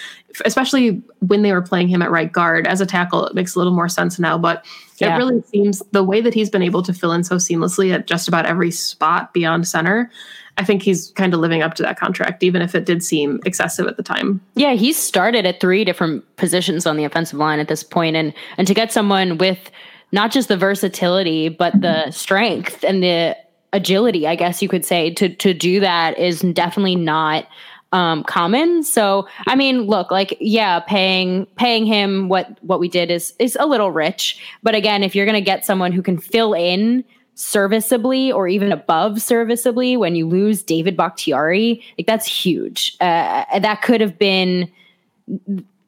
especially 0.44 1.04
when 1.20 1.44
they 1.44 1.54
were 1.54 1.62
playing 1.62 1.88
him 1.88 2.02
at 2.02 2.10
right 2.10 2.32
guard 2.32 2.66
as 2.66 2.82
a 2.82 2.88
tackle, 2.88 3.28
it 3.28 3.36
makes 3.36 3.54
a 3.54 3.60
little 3.60 3.74
more 3.74 3.90
sense 3.90 4.18
now. 4.18 4.36
But 4.36 4.66
yeah. 4.98 5.14
it 5.14 5.18
really 5.20 5.44
seems 5.44 5.84
the 5.92 6.04
way 6.04 6.22
that 6.22 6.34
he's 6.34 6.50
been 6.50 6.64
able 6.64 6.82
to 6.82 6.94
fill 6.94 7.12
in 7.12 7.24
so 7.24 7.36
seamlessly 7.36 7.94
at 7.94 8.08
just 8.08 8.28
about 8.28 8.48
every 8.48 8.72
spot 8.72 9.32
beyond 9.32 9.68
center 9.68 10.10
I 10.58 10.64
think 10.64 10.84
he's 10.84 11.12
kind 11.12 11.34
of 11.34 11.40
living 11.40 11.62
up 11.62 11.74
to 11.76 11.84
that 11.84 11.98
contract, 11.98 12.44
even 12.44 12.62
if 12.62 12.76
it 12.76 12.86
did 12.86 13.04
seem 13.04 13.40
excessive 13.46 13.88
at 13.88 13.98
the 13.98 14.04
time. 14.04 14.42
Yeah, 14.56 14.74
he's 14.74 14.98
started 14.98 15.46
at 15.46 15.60
three 15.60 15.84
different 15.84 16.24
positions 16.36 16.86
on 16.86 16.98
the 16.98 17.04
offensive 17.04 17.40
line 17.40 17.60
at 17.60 17.68
this 17.68 17.84
point, 17.84 18.16
and 18.16 18.34
and 18.58 18.68
to 18.68 18.74
get 18.74 18.92
someone 18.92 19.38
with 19.38 19.72
not 20.12 20.32
just 20.32 20.50
the 20.50 20.58
versatility 20.58 21.50
but 21.50 21.80
the 21.82 22.12
strength 22.12 22.84
and 22.84 23.02
the 23.02 23.38
agility, 23.74 24.28
I 24.28 24.36
guess 24.36 24.62
you 24.62 24.68
could 24.68 24.86
say, 24.86 25.14
to 25.16 25.30
to 25.30 25.54
do 25.54 25.80
that 25.80 26.18
is 26.18 26.42
definitely 26.42 26.96
not 26.96 27.48
um, 27.94 28.24
common. 28.24 28.84
So 28.84 29.28
I 29.48 29.56
mean, 29.56 29.82
look, 29.84 30.12
like 30.12 30.38
yeah, 30.40 30.80
paying 30.80 31.46
paying 31.56 31.86
him 31.86 32.30
what 32.30 32.58
what 32.64 32.80
we 32.80 32.88
did 32.88 33.12
is 33.12 33.34
is 33.40 33.58
a 33.60 33.66
little 33.66 33.92
rich, 33.92 34.42
but 34.64 34.76
again, 34.76 35.04
if 35.04 35.16
you're 35.16 35.26
to 35.26 35.42
get 35.42 35.66
someone 35.66 35.92
who 35.92 36.02
can 36.02 36.18
fill 36.18 36.54
in 36.54 37.04
serviceably 37.36 38.32
or 38.32 38.48
even 38.48 38.72
above 38.72 39.22
serviceably 39.22 39.98
when 39.98 40.16
you 40.16 40.28
lose 40.28 40.62
David 40.62 40.96
Bakhtiari, 40.96 41.84
like 41.98 42.08
that's 42.08 42.28
huge. 42.28 42.96
Uh, 43.00 43.60
that 43.60 43.82
could 43.82 44.02
have 44.02 44.18
been 44.20 44.70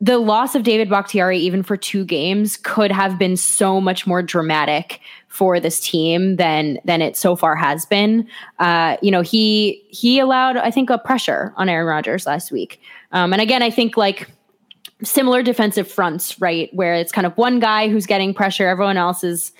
the 0.04 0.18
loss 0.18 0.54
of 0.54 0.64
David 0.64 0.90
Bakhtiari, 0.90 1.38
even 1.38 1.64
for 1.64 1.78
two 1.78 2.04
games, 2.04 2.58
could 2.58 2.92
have 2.92 3.18
been 3.18 3.38
so 3.38 3.80
much 3.80 4.06
more 4.06 4.22
dramatic 4.22 5.00
for 5.30 5.62
this 5.62 5.80
team 5.80 6.36
than 6.36 6.78
than 6.84 7.02
it 7.02 7.16
so 7.16 7.38
far 7.38 7.56
has 7.56 7.86
been. 7.86 8.28
Uh, 8.60 8.98
you 9.02 9.10
know, 9.10 9.22
he 9.22 9.82
he 9.90 10.20
allowed, 10.20 10.58
I 10.58 10.72
think, 10.72 10.90
a 10.90 10.98
pressure 10.98 11.54
on 11.56 11.70
Aaron 11.70 11.88
Rodgers 11.88 12.26
last 12.26 12.52
week. 12.52 12.82
Um, 13.14 13.32
and 13.32 13.42
again, 13.42 13.64
I 13.64 13.70
think 13.70 13.96
like 13.96 14.30
similar 15.04 15.42
defensive 15.42 15.90
fronts, 15.90 16.40
right, 16.42 16.70
where 16.74 16.96
it's 16.96 17.14
kind 17.14 17.26
of 17.26 17.38
one 17.38 17.62
guy 17.62 17.88
who's 17.88 18.06
getting 18.06 18.34
pressure, 18.34 18.68
everyone 18.68 18.98
else 18.98 19.24
is 19.24 19.54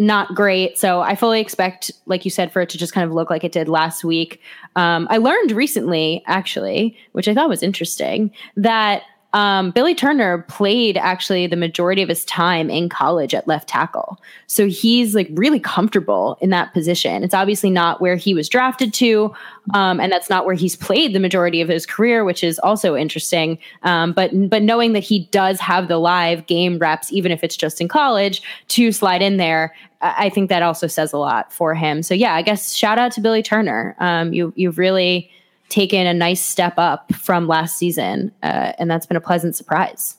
not 0.00 0.34
great. 0.34 0.78
So 0.78 1.02
I 1.02 1.14
fully 1.14 1.40
expect, 1.40 1.90
like 2.06 2.24
you 2.24 2.30
said, 2.30 2.50
for 2.50 2.62
it 2.62 2.70
to 2.70 2.78
just 2.78 2.94
kind 2.94 3.06
of 3.06 3.12
look 3.12 3.28
like 3.28 3.44
it 3.44 3.52
did 3.52 3.68
last 3.68 4.02
week. 4.02 4.40
Um, 4.74 5.06
I 5.10 5.18
learned 5.18 5.52
recently, 5.52 6.24
actually, 6.26 6.96
which 7.12 7.28
I 7.28 7.34
thought 7.34 7.50
was 7.50 7.62
interesting, 7.62 8.32
that 8.56 9.02
um, 9.32 9.70
Billy 9.70 9.94
Turner 9.94 10.44
played 10.48 10.96
actually 10.96 11.46
the 11.46 11.56
majority 11.56 12.02
of 12.02 12.08
his 12.08 12.24
time 12.24 12.68
in 12.68 12.88
college 12.88 13.32
at 13.34 13.46
left 13.46 13.68
tackle. 13.68 14.20
So 14.46 14.66
he's 14.66 15.14
like 15.14 15.28
really 15.32 15.60
comfortable 15.60 16.36
in 16.40 16.50
that 16.50 16.72
position. 16.72 17.22
It's 17.22 17.34
obviously 17.34 17.70
not 17.70 18.00
where 18.00 18.16
he 18.16 18.34
was 18.34 18.48
drafted 18.48 18.92
to, 18.94 19.32
um, 19.72 20.00
and 20.00 20.10
that's 20.10 20.28
not 20.28 20.46
where 20.46 20.56
he's 20.56 20.74
played 20.74 21.14
the 21.14 21.20
majority 21.20 21.60
of 21.60 21.68
his 21.68 21.86
career, 21.86 22.24
which 22.24 22.42
is 22.42 22.58
also 22.60 22.96
interesting. 22.96 23.58
Um, 23.84 24.12
but 24.12 24.30
but 24.50 24.62
knowing 24.62 24.94
that 24.94 25.04
he 25.04 25.26
does 25.30 25.60
have 25.60 25.86
the 25.86 25.98
live 25.98 26.46
game 26.46 26.78
reps, 26.78 27.12
even 27.12 27.30
if 27.30 27.44
it's 27.44 27.56
just 27.56 27.80
in 27.80 27.86
college, 27.86 28.42
to 28.68 28.90
slide 28.90 29.22
in 29.22 29.36
there, 29.36 29.74
I 30.00 30.28
think 30.30 30.48
that 30.48 30.62
also 30.62 30.86
says 30.86 31.12
a 31.12 31.18
lot 31.18 31.52
for 31.52 31.74
him. 31.74 32.02
So 32.02 32.14
yeah, 32.14 32.34
I 32.34 32.42
guess 32.42 32.74
shout 32.74 32.98
out 32.98 33.12
to 33.12 33.20
Billy 33.20 33.42
Turner. 33.42 33.94
Um, 34.00 34.32
you 34.32 34.52
you've 34.56 34.78
really 34.78 35.30
taken 35.70 36.06
a 36.06 36.12
nice 36.12 36.44
step 36.44 36.74
up 36.76 37.14
from 37.14 37.46
last 37.46 37.78
season, 37.78 38.32
uh, 38.42 38.72
and 38.78 38.90
that's 38.90 39.06
been 39.06 39.16
a 39.16 39.20
pleasant 39.20 39.56
surprise. 39.56 40.18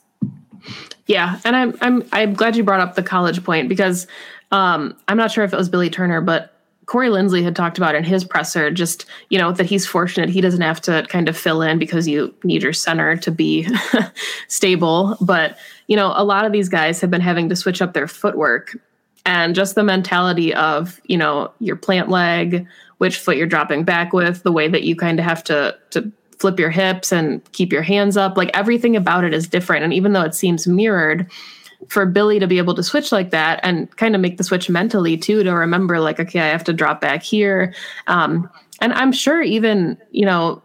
Yeah, 1.06 1.38
and 1.44 1.54
I'm 1.54 1.78
I'm 1.80 2.08
I'm 2.12 2.34
glad 2.34 2.56
you 2.56 2.64
brought 2.64 2.80
up 2.80 2.94
the 2.94 3.02
college 3.02 3.44
point 3.44 3.68
because 3.68 4.06
um, 4.50 4.96
I'm 5.08 5.16
not 5.16 5.30
sure 5.30 5.44
if 5.44 5.52
it 5.52 5.56
was 5.56 5.68
Billy 5.68 5.90
Turner, 5.90 6.20
but 6.20 6.56
Corey 6.86 7.08
Linsley 7.08 7.42
had 7.42 7.54
talked 7.54 7.78
about 7.78 7.94
in 7.94 8.04
his 8.04 8.24
presser 8.24 8.70
just 8.70 9.06
you 9.30 9.38
know 9.38 9.52
that 9.52 9.66
he's 9.66 9.86
fortunate 9.86 10.28
he 10.28 10.40
doesn't 10.40 10.60
have 10.62 10.80
to 10.82 11.06
kind 11.08 11.28
of 11.28 11.36
fill 11.36 11.62
in 11.62 11.78
because 11.78 12.08
you 12.08 12.34
need 12.44 12.62
your 12.62 12.72
center 12.72 13.16
to 13.16 13.30
be 13.30 13.66
stable, 14.48 15.16
but 15.20 15.58
you 15.86 15.96
know 15.96 16.12
a 16.16 16.24
lot 16.24 16.44
of 16.44 16.52
these 16.52 16.68
guys 16.68 17.00
have 17.00 17.10
been 17.10 17.20
having 17.20 17.48
to 17.48 17.56
switch 17.56 17.82
up 17.82 17.92
their 17.92 18.08
footwork 18.08 18.76
and 19.24 19.54
just 19.54 19.74
the 19.74 19.84
mentality 19.84 20.54
of 20.54 21.00
you 21.04 21.16
know 21.16 21.52
your 21.58 21.76
plant 21.76 22.08
leg 22.08 22.66
which 23.02 23.18
foot 23.18 23.36
you're 23.36 23.48
dropping 23.48 23.82
back 23.82 24.12
with, 24.12 24.44
the 24.44 24.52
way 24.52 24.68
that 24.68 24.84
you 24.84 24.94
kind 24.94 25.18
of 25.18 25.24
have 25.24 25.42
to 25.42 25.76
to 25.90 26.08
flip 26.38 26.56
your 26.56 26.70
hips 26.70 27.10
and 27.10 27.42
keep 27.50 27.72
your 27.72 27.82
hands 27.82 28.16
up. 28.16 28.36
Like 28.36 28.48
everything 28.54 28.94
about 28.94 29.24
it 29.24 29.34
is 29.34 29.48
different. 29.48 29.82
And 29.82 29.92
even 29.92 30.12
though 30.12 30.22
it 30.22 30.36
seems 30.36 30.68
mirrored, 30.68 31.28
for 31.88 32.06
Billy 32.06 32.38
to 32.38 32.46
be 32.46 32.58
able 32.58 32.76
to 32.76 32.82
switch 32.84 33.10
like 33.10 33.30
that 33.30 33.58
and 33.64 33.90
kind 33.96 34.14
of 34.14 34.20
make 34.20 34.36
the 34.36 34.44
switch 34.44 34.70
mentally 34.70 35.16
too, 35.16 35.42
to 35.42 35.50
remember 35.50 35.98
like, 35.98 36.20
okay, 36.20 36.38
I 36.38 36.46
have 36.46 36.62
to 36.62 36.72
drop 36.72 37.00
back 37.00 37.24
here. 37.24 37.74
Um, 38.06 38.48
and 38.80 38.92
I'm 38.92 39.10
sure 39.10 39.42
even, 39.42 39.98
you 40.12 40.24
know, 40.24 40.62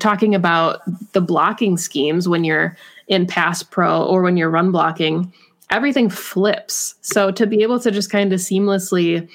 talking 0.00 0.34
about 0.34 0.80
the 1.12 1.20
blocking 1.20 1.76
schemes 1.76 2.28
when 2.28 2.42
you're 2.42 2.76
in 3.06 3.24
pass 3.24 3.62
pro 3.62 4.02
or 4.02 4.22
when 4.22 4.36
you're 4.36 4.50
run 4.50 4.72
blocking, 4.72 5.32
everything 5.70 6.10
flips. 6.10 6.96
So 7.02 7.30
to 7.30 7.46
be 7.46 7.62
able 7.62 7.78
to 7.78 7.92
just 7.92 8.10
kind 8.10 8.32
of 8.32 8.40
seamlessly 8.40 9.28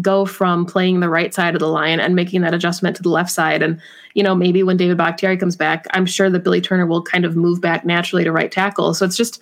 go 0.00 0.26
from 0.26 0.66
playing 0.66 1.00
the 1.00 1.08
right 1.08 1.32
side 1.32 1.54
of 1.54 1.60
the 1.60 1.68
line 1.68 2.00
and 2.00 2.16
making 2.16 2.40
that 2.40 2.54
adjustment 2.54 2.96
to 2.96 3.02
the 3.02 3.08
left 3.08 3.30
side. 3.30 3.62
And, 3.62 3.80
you 4.14 4.22
know, 4.22 4.34
maybe 4.34 4.62
when 4.62 4.76
David 4.76 4.96
Bakhtiari 4.96 5.36
comes 5.36 5.56
back, 5.56 5.86
I'm 5.92 6.06
sure 6.06 6.28
that 6.30 6.42
Billy 6.42 6.60
Turner 6.60 6.86
will 6.86 7.02
kind 7.02 7.24
of 7.24 7.36
move 7.36 7.60
back 7.60 7.84
naturally 7.84 8.24
to 8.24 8.32
right 8.32 8.50
tackle. 8.50 8.94
So 8.94 9.04
it's 9.04 9.16
just 9.16 9.40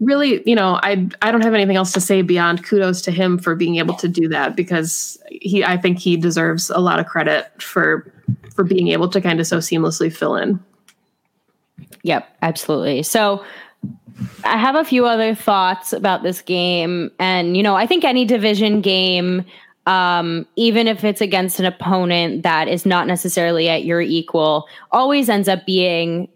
really, 0.00 0.42
you 0.46 0.54
know, 0.54 0.78
I 0.82 1.08
I 1.22 1.32
don't 1.32 1.42
have 1.42 1.54
anything 1.54 1.76
else 1.76 1.92
to 1.92 2.00
say 2.00 2.22
beyond 2.22 2.64
kudos 2.64 3.02
to 3.02 3.10
him 3.10 3.38
for 3.38 3.54
being 3.54 3.76
able 3.76 3.94
to 3.94 4.08
do 4.08 4.28
that 4.28 4.54
because 4.54 5.20
he 5.30 5.64
I 5.64 5.76
think 5.76 5.98
he 5.98 6.16
deserves 6.16 6.70
a 6.70 6.78
lot 6.78 7.00
of 7.00 7.06
credit 7.06 7.50
for 7.60 8.12
for 8.54 8.64
being 8.64 8.88
able 8.88 9.08
to 9.08 9.20
kind 9.20 9.40
of 9.40 9.46
so 9.46 9.58
seamlessly 9.58 10.14
fill 10.14 10.36
in. 10.36 10.60
Yep, 12.02 12.28
absolutely. 12.42 13.02
So 13.02 13.44
I 14.44 14.56
have 14.56 14.74
a 14.74 14.84
few 14.84 15.06
other 15.06 15.34
thoughts 15.34 15.92
about 15.92 16.22
this 16.22 16.42
game. 16.42 17.10
And, 17.18 17.56
you 17.56 17.62
know, 17.62 17.76
I 17.76 17.86
think 17.86 18.04
any 18.04 18.24
division 18.24 18.80
game, 18.80 19.44
um, 19.86 20.46
even 20.56 20.86
if 20.86 21.04
it's 21.04 21.20
against 21.20 21.60
an 21.60 21.66
opponent 21.66 22.42
that 22.42 22.68
is 22.68 22.84
not 22.84 23.06
necessarily 23.06 23.68
at 23.68 23.84
your 23.84 24.00
equal, 24.00 24.66
always 24.90 25.28
ends 25.28 25.48
up 25.48 25.64
being 25.66 26.28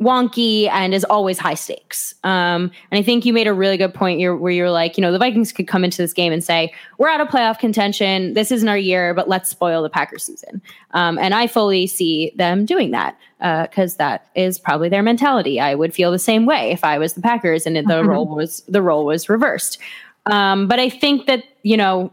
wonky 0.00 0.68
and 0.68 0.94
is 0.94 1.04
always 1.04 1.38
high 1.38 1.54
stakes. 1.54 2.14
Um, 2.22 2.70
and 2.90 2.98
I 2.98 3.02
think 3.02 3.24
you 3.24 3.32
made 3.32 3.46
a 3.46 3.52
really 3.52 3.76
good 3.76 3.92
point 3.92 4.20
here 4.20 4.34
where 4.36 4.52
you're 4.52 4.70
like, 4.70 4.96
you 4.96 5.02
know, 5.02 5.10
the 5.10 5.18
Vikings 5.18 5.52
could 5.52 5.66
come 5.66 5.84
into 5.84 5.98
this 5.98 6.12
game 6.12 6.32
and 6.32 6.42
say, 6.42 6.72
we're 6.98 7.08
out 7.08 7.20
of 7.20 7.28
playoff 7.28 7.58
contention. 7.58 8.34
This 8.34 8.52
isn't 8.52 8.68
our 8.68 8.78
year, 8.78 9.12
but 9.12 9.28
let's 9.28 9.50
spoil 9.50 9.82
the 9.82 9.90
Packers 9.90 10.24
season. 10.24 10.62
Um, 10.92 11.18
and 11.18 11.34
I 11.34 11.48
fully 11.48 11.86
see 11.86 12.32
them 12.36 12.64
doing 12.64 12.92
that 12.92 13.18
because 13.38 13.94
uh, 13.94 13.98
that 13.98 14.28
is 14.36 14.58
probably 14.58 14.88
their 14.88 15.02
mentality. 15.02 15.60
I 15.60 15.74
would 15.74 15.92
feel 15.92 16.12
the 16.12 16.18
same 16.18 16.46
way 16.46 16.70
if 16.70 16.84
I 16.84 16.98
was 16.98 17.14
the 17.14 17.22
Packers 17.22 17.66
and 17.66 17.74
the 17.74 17.82
mm-hmm. 17.82 18.08
role 18.08 18.26
was 18.26 18.62
the 18.68 18.82
role 18.82 19.04
was 19.04 19.28
reversed. 19.28 19.78
Um, 20.26 20.68
but 20.68 20.78
I 20.78 20.90
think 20.90 21.26
that, 21.26 21.44
you 21.62 21.76
know, 21.76 22.12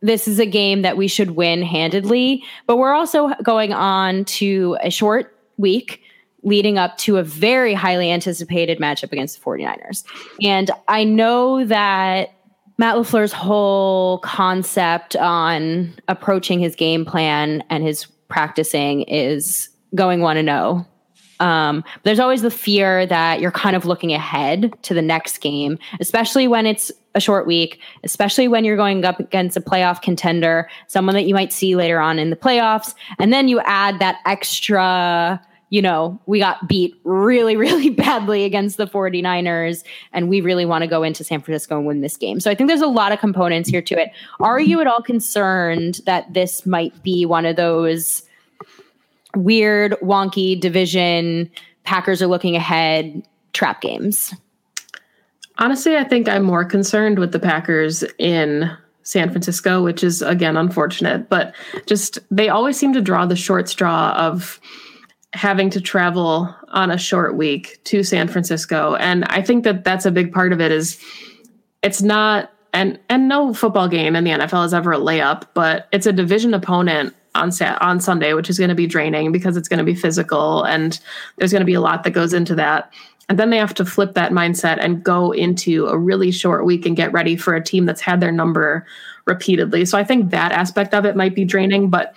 this 0.00 0.26
is 0.26 0.40
a 0.40 0.46
game 0.46 0.82
that 0.82 0.96
we 0.96 1.06
should 1.06 1.32
win 1.32 1.62
handedly, 1.62 2.42
but 2.66 2.76
we're 2.76 2.92
also 2.92 3.30
going 3.44 3.72
on 3.72 4.24
to 4.24 4.76
a 4.80 4.90
short 4.90 5.36
week 5.58 6.01
leading 6.42 6.78
up 6.78 6.96
to 6.98 7.18
a 7.18 7.22
very 7.22 7.74
highly 7.74 8.10
anticipated 8.10 8.78
matchup 8.78 9.12
against 9.12 9.38
the 9.38 9.44
49ers. 9.44 10.04
And 10.42 10.70
I 10.88 11.04
know 11.04 11.64
that 11.64 12.30
Matt 12.78 12.96
LaFleur's 12.96 13.32
whole 13.32 14.18
concept 14.18 15.14
on 15.16 15.94
approaching 16.08 16.58
his 16.58 16.74
game 16.74 17.04
plan 17.04 17.62
and 17.70 17.84
his 17.84 18.06
practicing 18.28 19.02
is 19.02 19.68
going 19.94 20.20
1 20.20 20.36
to 20.36 20.42
0. 20.42 20.86
Um, 21.38 21.84
there's 22.04 22.20
always 22.20 22.42
the 22.42 22.50
fear 22.50 23.04
that 23.06 23.40
you're 23.40 23.50
kind 23.50 23.74
of 23.74 23.84
looking 23.84 24.12
ahead 24.12 24.72
to 24.82 24.94
the 24.94 25.02
next 25.02 25.38
game, 25.38 25.78
especially 26.00 26.46
when 26.46 26.66
it's 26.66 26.92
a 27.14 27.20
short 27.20 27.46
week, 27.46 27.80
especially 28.04 28.48
when 28.48 28.64
you're 28.64 28.76
going 28.76 29.04
up 29.04 29.18
against 29.18 29.56
a 29.56 29.60
playoff 29.60 30.00
contender, 30.02 30.68
someone 30.86 31.14
that 31.14 31.24
you 31.24 31.34
might 31.34 31.52
see 31.52 31.74
later 31.74 32.00
on 32.00 32.18
in 32.18 32.30
the 32.30 32.36
playoffs. 32.36 32.94
And 33.18 33.32
then 33.32 33.48
you 33.48 33.60
add 33.60 33.98
that 33.98 34.20
extra 34.24 35.40
you 35.72 35.80
know, 35.80 36.20
we 36.26 36.38
got 36.38 36.68
beat 36.68 36.94
really, 37.02 37.56
really 37.66 37.88
badly 37.88 38.44
against 38.44 38.76
the 38.76 38.86
49ers, 38.86 39.82
and 40.12 40.28
we 40.28 40.42
really 40.42 40.66
want 40.66 40.82
to 40.82 40.86
go 40.86 41.02
into 41.02 41.24
San 41.24 41.40
Francisco 41.40 41.78
and 41.78 41.86
win 41.86 42.02
this 42.02 42.18
game. 42.18 42.40
So 42.40 42.50
I 42.50 42.54
think 42.54 42.68
there's 42.68 42.82
a 42.82 42.86
lot 42.86 43.10
of 43.10 43.18
components 43.20 43.70
here 43.70 43.80
to 43.80 43.98
it. 43.98 44.10
Are 44.38 44.60
you 44.60 44.82
at 44.82 44.86
all 44.86 45.00
concerned 45.00 46.02
that 46.04 46.34
this 46.34 46.66
might 46.66 47.02
be 47.02 47.24
one 47.24 47.46
of 47.46 47.56
those 47.56 48.22
weird, 49.34 49.92
wonky 50.02 50.60
division, 50.60 51.50
Packers 51.84 52.20
are 52.20 52.26
looking 52.26 52.54
ahead 52.54 53.26
trap 53.54 53.80
games? 53.80 54.34
Honestly, 55.56 55.96
I 55.96 56.04
think 56.04 56.28
I'm 56.28 56.44
more 56.44 56.66
concerned 56.66 57.18
with 57.18 57.32
the 57.32 57.40
Packers 57.40 58.04
in 58.18 58.70
San 59.04 59.30
Francisco, 59.30 59.82
which 59.82 60.04
is 60.04 60.20
again 60.20 60.58
unfortunate, 60.58 61.30
but 61.30 61.54
just 61.86 62.18
they 62.30 62.50
always 62.50 62.76
seem 62.76 62.92
to 62.92 63.00
draw 63.00 63.24
the 63.24 63.36
short 63.36 63.70
straw 63.70 64.12
of 64.18 64.60
having 65.32 65.70
to 65.70 65.80
travel 65.80 66.54
on 66.68 66.90
a 66.90 66.98
short 66.98 67.36
week 67.36 67.82
to 67.84 68.02
San 68.02 68.28
Francisco. 68.28 68.96
And 68.96 69.24
I 69.26 69.42
think 69.42 69.64
that 69.64 69.84
that's 69.84 70.04
a 70.04 70.10
big 70.10 70.32
part 70.32 70.52
of 70.52 70.60
it 70.60 70.70
is 70.70 71.02
it's 71.82 72.02
not 72.02 72.50
and 72.72 72.98
and 73.08 73.28
no 73.28 73.52
football 73.52 73.88
game 73.88 74.16
in 74.16 74.24
the 74.24 74.30
NFL 74.30 74.64
is 74.64 74.74
ever 74.74 74.92
a 74.92 74.98
layup, 74.98 75.44
but 75.54 75.88
it's 75.92 76.06
a 76.06 76.12
division 76.12 76.54
opponent 76.54 77.14
on 77.34 77.50
on 77.80 78.00
Sunday, 78.00 78.34
which 78.34 78.50
is 78.50 78.58
going 78.58 78.68
to 78.68 78.74
be 78.74 78.86
draining 78.86 79.32
because 79.32 79.56
it's 79.56 79.68
going 79.68 79.78
to 79.78 79.84
be 79.84 79.94
physical 79.94 80.64
and 80.64 81.00
there's 81.36 81.52
going 81.52 81.60
to 81.60 81.66
be 81.66 81.74
a 81.74 81.80
lot 81.80 82.04
that 82.04 82.10
goes 82.10 82.34
into 82.34 82.54
that. 82.54 82.92
And 83.28 83.38
then 83.38 83.50
they 83.50 83.58
have 83.58 83.74
to 83.74 83.84
flip 83.84 84.14
that 84.14 84.32
mindset 84.32 84.78
and 84.80 85.02
go 85.02 85.32
into 85.32 85.86
a 85.86 85.96
really 85.96 86.30
short 86.30 86.66
week 86.66 86.84
and 86.84 86.96
get 86.96 87.12
ready 87.12 87.36
for 87.36 87.54
a 87.54 87.64
team 87.64 87.86
that's 87.86 88.00
had 88.00 88.20
their 88.20 88.32
number 88.32 88.86
repeatedly. 89.26 89.84
So 89.84 89.96
I 89.96 90.04
think 90.04 90.30
that 90.30 90.52
aspect 90.52 90.92
of 90.92 91.04
it 91.04 91.16
might 91.16 91.34
be 91.34 91.44
draining, 91.44 91.88
but 91.88 92.14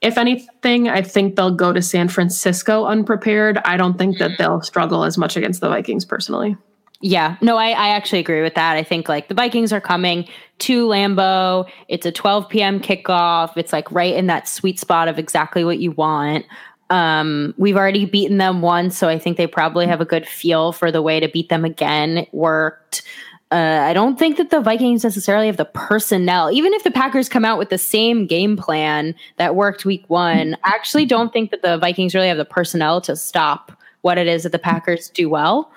if 0.00 0.16
anything, 0.16 0.88
I 0.88 1.02
think 1.02 1.36
they'll 1.36 1.54
go 1.54 1.72
to 1.72 1.82
San 1.82 2.08
Francisco 2.08 2.84
unprepared. 2.84 3.58
I 3.64 3.76
don't 3.76 3.98
think 3.98 4.18
that 4.18 4.32
they'll 4.38 4.62
struggle 4.62 5.04
as 5.04 5.18
much 5.18 5.36
against 5.36 5.60
the 5.60 5.68
Vikings 5.68 6.04
personally. 6.04 6.56
Yeah, 7.00 7.36
no, 7.40 7.56
I, 7.56 7.70
I 7.70 7.88
actually 7.90 8.18
agree 8.18 8.42
with 8.42 8.54
that. 8.54 8.76
I 8.76 8.82
think 8.82 9.08
like 9.08 9.28
the 9.28 9.34
Vikings 9.34 9.72
are 9.72 9.80
coming 9.80 10.28
to 10.60 10.86
Lambeau. 10.86 11.68
It's 11.86 12.06
a 12.06 12.12
12 12.12 12.48
p.m. 12.48 12.80
kickoff. 12.80 13.56
It's 13.56 13.72
like 13.72 13.90
right 13.92 14.14
in 14.14 14.26
that 14.26 14.48
sweet 14.48 14.80
spot 14.80 15.06
of 15.06 15.18
exactly 15.18 15.64
what 15.64 15.78
you 15.78 15.92
want. 15.92 16.44
Um, 16.90 17.54
we've 17.56 17.76
already 17.76 18.04
beaten 18.04 18.38
them 18.38 18.62
once, 18.62 18.96
so 18.96 19.08
I 19.08 19.18
think 19.18 19.36
they 19.36 19.46
probably 19.46 19.86
have 19.86 20.00
a 20.00 20.04
good 20.04 20.26
feel 20.26 20.72
for 20.72 20.90
the 20.90 21.02
way 21.02 21.20
to 21.20 21.28
beat 21.28 21.50
them 21.50 21.64
again. 21.64 22.18
It 22.18 22.28
worked. 22.32 23.02
Uh, 23.50 23.80
I 23.82 23.94
don't 23.94 24.18
think 24.18 24.36
that 24.36 24.50
the 24.50 24.60
Vikings 24.60 25.04
necessarily 25.04 25.46
have 25.46 25.56
the 25.56 25.64
personnel. 25.64 26.50
Even 26.50 26.74
if 26.74 26.84
the 26.84 26.90
Packers 26.90 27.28
come 27.28 27.46
out 27.46 27.58
with 27.58 27.70
the 27.70 27.78
same 27.78 28.26
game 28.26 28.56
plan 28.56 29.14
that 29.36 29.54
worked 29.54 29.86
week 29.86 30.04
one, 30.08 30.54
I 30.64 30.68
actually 30.68 31.06
don't 31.06 31.32
think 31.32 31.50
that 31.50 31.62
the 31.62 31.78
Vikings 31.78 32.14
really 32.14 32.28
have 32.28 32.36
the 32.36 32.44
personnel 32.44 33.00
to 33.02 33.16
stop 33.16 33.72
what 34.02 34.18
it 34.18 34.26
is 34.26 34.42
that 34.42 34.52
the 34.52 34.58
Packers 34.58 35.08
do 35.10 35.28
well. 35.28 35.72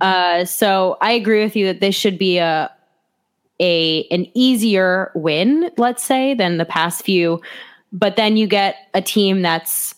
Uh, 0.00 0.44
so 0.44 0.96
I 1.00 1.12
agree 1.12 1.42
with 1.42 1.54
you 1.54 1.66
that 1.66 1.80
this 1.80 1.94
should 1.94 2.18
be 2.18 2.38
a 2.38 2.70
a 3.60 4.04
an 4.10 4.26
easier 4.32 5.12
win, 5.14 5.70
let's 5.76 6.02
say, 6.02 6.32
than 6.34 6.56
the 6.56 6.64
past 6.64 7.04
few. 7.04 7.40
But 7.92 8.16
then 8.16 8.36
you 8.38 8.46
get 8.46 8.76
a 8.94 9.02
team 9.02 9.42
that's 9.42 9.94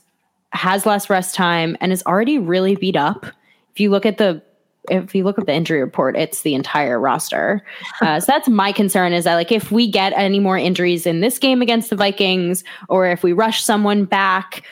has 0.52 0.84
less 0.84 1.08
rest 1.08 1.34
time 1.34 1.76
and 1.80 1.92
is 1.92 2.02
already 2.04 2.38
really 2.38 2.74
beat 2.74 2.96
up. 2.96 3.26
If 3.72 3.80
you 3.80 3.90
look 3.90 4.04
at 4.04 4.18
the 4.18 4.42
if 4.90 5.14
you 5.14 5.24
look 5.24 5.38
at 5.38 5.46
the 5.46 5.54
injury 5.54 5.80
report, 5.80 6.16
it's 6.16 6.42
the 6.42 6.54
entire 6.54 6.98
roster. 6.98 7.62
Uh, 8.00 8.18
so 8.18 8.26
that's 8.26 8.48
my 8.48 8.72
concern 8.72 9.12
is 9.12 9.24
that 9.24 9.36
like 9.36 9.52
if 9.52 9.70
we 9.70 9.90
get 9.90 10.12
any 10.16 10.40
more 10.40 10.58
injuries 10.58 11.06
in 11.06 11.20
this 11.20 11.38
game 11.38 11.62
against 11.62 11.90
the 11.90 11.96
Vikings, 11.96 12.64
or 12.88 13.06
if 13.06 13.22
we 13.22 13.32
rush 13.32 13.62
someone 13.62 14.04
back 14.04 14.64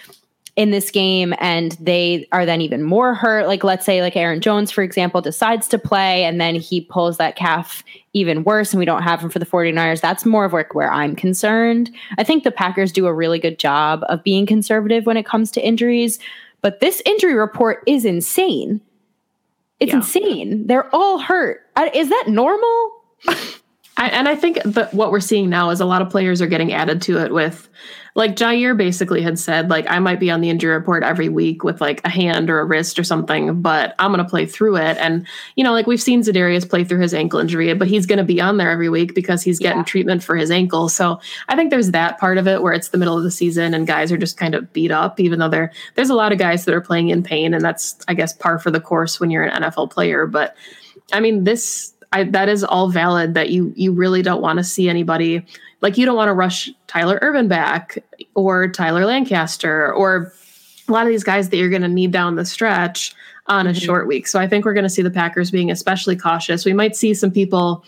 in 0.57 0.73
this 0.73 0.91
game 0.91 1.33
and 1.39 1.73
they 1.81 2.27
are 2.33 2.45
then 2.45 2.61
even 2.61 2.83
more 2.83 3.15
hurt, 3.15 3.47
like 3.47 3.63
let's 3.63 3.87
say 3.87 4.03
like 4.03 4.17
Aaron 4.17 4.41
Jones, 4.41 4.71
for 4.71 4.83
example, 4.83 5.21
decides 5.21 5.69
to 5.69 5.79
play 5.79 6.25
and 6.25 6.41
then 6.41 6.57
he 6.57 6.81
pulls 6.81 7.17
that 7.19 7.37
calf 7.37 7.85
even 8.13 8.43
worse 8.43 8.73
and 8.73 8.81
we 8.81 8.85
don't 8.85 9.03
have 9.03 9.21
him 9.21 9.31
for 9.31 9.39
the 9.39 9.47
49ers, 9.47 10.01
that's 10.01 10.27
more 10.27 10.45
of 10.45 10.53
where 10.53 10.93
I'm 10.93 11.15
concerned. 11.15 11.91
I 12.19 12.25
think 12.25 12.43
the 12.43 12.51
Packers 12.51 12.91
do 12.91 13.07
a 13.07 13.15
really 13.15 13.39
good 13.39 13.61
job 13.61 14.01
of 14.09 14.25
being 14.25 14.45
conservative 14.45 15.07
when 15.07 15.17
it 15.17 15.25
comes 15.25 15.53
to 15.53 15.65
injuries, 15.65 16.19
but 16.63 16.81
this 16.81 17.01
injury 17.07 17.35
report 17.35 17.85
is 17.87 18.05
insane 18.05 18.81
it's 19.81 19.91
yeah. 19.91 19.97
insane. 19.97 20.67
They're 20.67 20.95
all 20.95 21.19
hurt. 21.19 21.67
Is 21.95 22.09
that 22.11 22.25
normal? 22.29 23.03
I, 24.01 24.09
and 24.09 24.27
I 24.27 24.35
think 24.35 24.63
that 24.65 24.95
what 24.95 25.13
we're 25.13 25.21
seeing 25.21 25.51
now 25.51 25.69
is 25.69 25.81
a 25.81 25.85
lot 25.85 26.01
of 26.01 26.09
players 26.09 26.41
are 26.41 26.47
getting 26.47 26.73
added 26.73 27.03
to 27.03 27.19
it 27.19 27.35
with 27.35 27.69
like 28.15 28.35
Jaire 28.35 28.77
basically 28.77 29.21
had 29.21 29.39
said, 29.39 29.69
like, 29.69 29.89
I 29.91 29.99
might 29.99 30.19
be 30.19 30.31
on 30.31 30.41
the 30.41 30.49
injury 30.49 30.73
report 30.73 31.03
every 31.03 31.29
week 31.29 31.63
with 31.65 31.83
like 31.83 32.01
a 32.05 32.09
hand 32.09 32.49
or 32.49 32.61
a 32.61 32.65
wrist 32.65 32.99
or 32.99 33.05
something, 33.05 33.61
but 33.61 33.95
I'm 33.99 34.11
going 34.11 34.25
to 34.25 34.29
play 34.29 34.47
through 34.47 34.79
it. 34.79 34.97
And, 34.97 35.27
you 35.55 35.63
know, 35.63 35.73
like 35.73 35.87
we've 35.87 36.01
seen 36.01 36.23
Za'Darius 36.23 36.69
play 36.69 36.83
through 36.83 37.01
his 37.01 37.13
ankle 37.13 37.41
injury, 37.41 37.73
but 37.75 37.89
he's 37.89 38.07
going 38.07 38.19
to 38.19 38.25
be 38.25 38.41
on 38.41 38.57
there 38.57 38.71
every 38.71 38.89
week 38.89 39.15
because 39.15 39.43
he's 39.43 39.59
getting 39.59 39.81
yeah. 39.81 39.85
treatment 39.85 40.25
for 40.25 40.35
his 40.35 40.51
ankle. 40.51 40.89
So 40.89 41.21
I 41.49 41.55
think 41.55 41.71
there's 41.71 41.91
that 41.91 42.19
part 42.19 42.39
of 42.39 42.49
it 42.49 42.63
where 42.63 42.73
it's 42.73 42.89
the 42.89 42.99
middle 42.99 43.19
of 43.19 43.23
the 43.23 43.31
season 43.31 43.75
and 43.75 43.87
guys 43.87 44.11
are 44.11 44.19
just 44.19 44.39
kind 44.39 44.55
of 44.55 44.73
beat 44.73 44.91
up, 44.91 45.21
even 45.21 45.39
though 45.39 45.51
there 45.51 45.73
there's 45.95 46.11
a 46.11 46.15
lot 46.15 46.33
of 46.33 46.39
guys 46.39 46.65
that 46.65 46.75
are 46.75 46.81
playing 46.81 47.11
in 47.11 47.23
pain. 47.23 47.53
And 47.53 47.63
that's, 47.63 47.99
I 48.09 48.15
guess, 48.15 48.33
par 48.33 48.59
for 48.59 48.71
the 48.71 48.81
course 48.81 49.21
when 49.21 49.31
you're 49.31 49.45
an 49.45 49.63
NFL 49.63 49.91
player. 49.91 50.27
But 50.27 50.57
I 51.13 51.21
mean, 51.21 51.45
this, 51.45 51.93
I, 52.13 52.25
that 52.25 52.49
is 52.49 52.65
all 52.65 52.89
valid 52.89 53.35
that 53.35 53.51
you 53.51 53.73
you 53.77 53.93
really 53.93 54.23
don't 54.23 54.43
want 54.43 54.59
to 54.59 54.65
see 54.65 54.89
anybody 54.89 55.47
like 55.81 55.97
you 55.97 56.05
don't 56.05 56.17
want 56.17 56.29
to 56.29 56.35
rush 56.35 56.69
Tyler 56.87 57.19
Ervin 57.23 57.49
back 57.49 57.99
or 58.35 58.69
Tyler 58.69 59.05
Lancaster 59.07 59.93
or 59.93 60.33
a 60.89 60.93
lot 60.93 61.07
of 61.07 61.13
these 61.13 61.25
guys 61.25 61.49
that 61.49 61.57
you're 61.57 61.71
going 61.71 61.83
to 61.83 61.89
need 61.89 62.11
down 62.11 62.35
the 62.35 62.45
stretch 62.45 63.15
on 63.47 63.67
a 63.67 63.71
mm-hmm. 63.71 63.79
short 63.79 64.07
week. 64.07 64.27
So 64.27 64.39
I 64.39 64.49
think 64.49 64.65
we're 64.65 64.75
going 64.75 64.85
to 64.85 64.91
see 64.91 65.03
the 65.03 65.11
Packers 65.11 65.51
being 65.51 65.71
especially 65.71 66.17
cautious. 66.17 66.65
We 66.65 66.73
might 66.73 66.97
see 66.97 67.15
some 67.15 67.31
people 67.31 67.85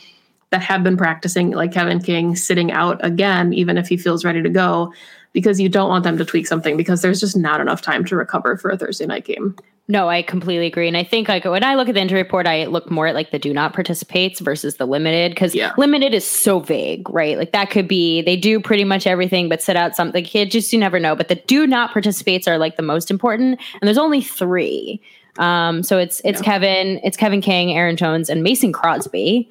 that 0.51 0.63
have 0.63 0.85
been 0.85 0.97
practicing, 0.97 1.51
like 1.51 1.73
Kevin 1.73 2.01
King, 2.01 2.37
sitting 2.37 2.71
out 2.71 3.05
again, 3.05 3.53
even 3.53 3.79
if 3.79 3.89
he 3.89 3.97
feels 3.97 4.25
ready 4.25 4.43
to 4.43 4.49
go, 4.49 4.93
because 5.33 5.59
you 5.59 5.69
don't 5.69 5.89
want 5.89 6.05
them 6.05 6.19
to 6.19 6.25
tweak 6.25 6.47
something 6.47 6.77
because 6.77 7.03
there's 7.03 7.21
just 7.21 7.37
not 7.37 7.61
enough 7.61 7.83
time 7.83 8.05
to 8.05 8.17
recover 8.17 8.57
for 8.57 8.71
a 8.71 8.77
Thursday 8.77 9.07
night 9.07 9.25
game. 9.25 9.57
No, 9.89 10.09
I 10.09 10.23
completely 10.23 10.67
agree. 10.67 10.87
And 10.87 10.97
I 10.97 11.03
think 11.03 11.29
like 11.29 11.45
when 11.45 11.65
I 11.65 11.75
look 11.75 11.89
at 11.89 11.95
the 11.95 12.01
injury 12.01 12.23
report, 12.23 12.47
I 12.47 12.67
look 12.67 12.91
more 12.91 13.09
at 13.09 13.15
like 13.15 13.33
the 13.33 13.39
do 13.39 13.53
not 13.53 13.75
participates 13.75 14.39
versus 14.41 14.77
the 14.77 14.87
limited 14.87 15.33
because 15.33 15.55
yeah. 15.55 15.73
limited 15.77 16.15
is 16.15 16.25
so 16.25 16.61
vague, 16.61 17.11
right? 17.11 17.37
Like 17.37 17.53
that 17.53 17.71
could 17.71 17.89
be 17.89 18.23
they 18.23 18.37
do 18.37 18.61
pretty 18.61 18.85
much 18.85 19.07
everything 19.07 19.49
but 19.49 19.61
sit 19.61 19.77
out 19.77 19.97
something. 19.97 20.27
It 20.33 20.51
just 20.51 20.73
you 20.73 20.79
never 20.79 21.01
know. 21.01 21.17
But 21.17 21.29
the 21.29 21.35
do 21.35 21.67
not 21.67 21.93
participates 21.93 22.47
are 22.47 22.59
like 22.59 22.77
the 22.77 22.83
most 22.83 23.11
important. 23.11 23.61
And 23.81 23.89
there's 23.89 23.99
only 23.99 24.23
three. 24.23 25.03
Um, 25.39 25.83
so 25.83 25.99
it's 25.99 26.21
it's 26.25 26.41
yeah. 26.41 26.45
Kevin, 26.45 27.01
it's 27.03 27.17
Kevin 27.17 27.41
King, 27.41 27.73
Aaron 27.73 27.97
Jones, 27.97 28.31
and 28.31 28.43
Mason 28.43 28.73
Crosby. 28.73 29.51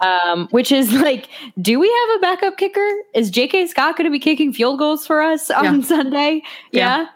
Um, 0.00 0.48
which 0.50 0.70
is 0.70 0.92
like, 1.00 1.28
do 1.60 1.80
we 1.80 1.88
have 1.88 2.18
a 2.18 2.20
backup 2.20 2.58
kicker? 2.58 2.88
Is 3.14 3.30
J.K. 3.30 3.68
Scott 3.68 3.96
going 3.96 4.04
to 4.04 4.10
be 4.10 4.18
kicking 4.18 4.52
field 4.52 4.78
goals 4.78 5.06
for 5.06 5.22
us 5.22 5.50
on 5.50 5.80
yeah. 5.80 5.86
Sunday? 5.86 6.42
yeah. 6.72 7.06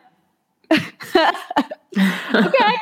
Okay. 0.72 2.74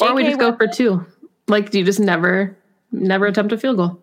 or 0.00 0.14
we 0.14 0.24
just 0.24 0.38
go 0.38 0.54
for 0.56 0.66
two. 0.66 1.04
Like, 1.48 1.70
do 1.70 1.78
you 1.78 1.84
just 1.84 2.00
never, 2.00 2.56
never 2.92 3.26
attempt 3.26 3.52
a 3.52 3.58
field 3.58 3.76
goal? 3.76 4.02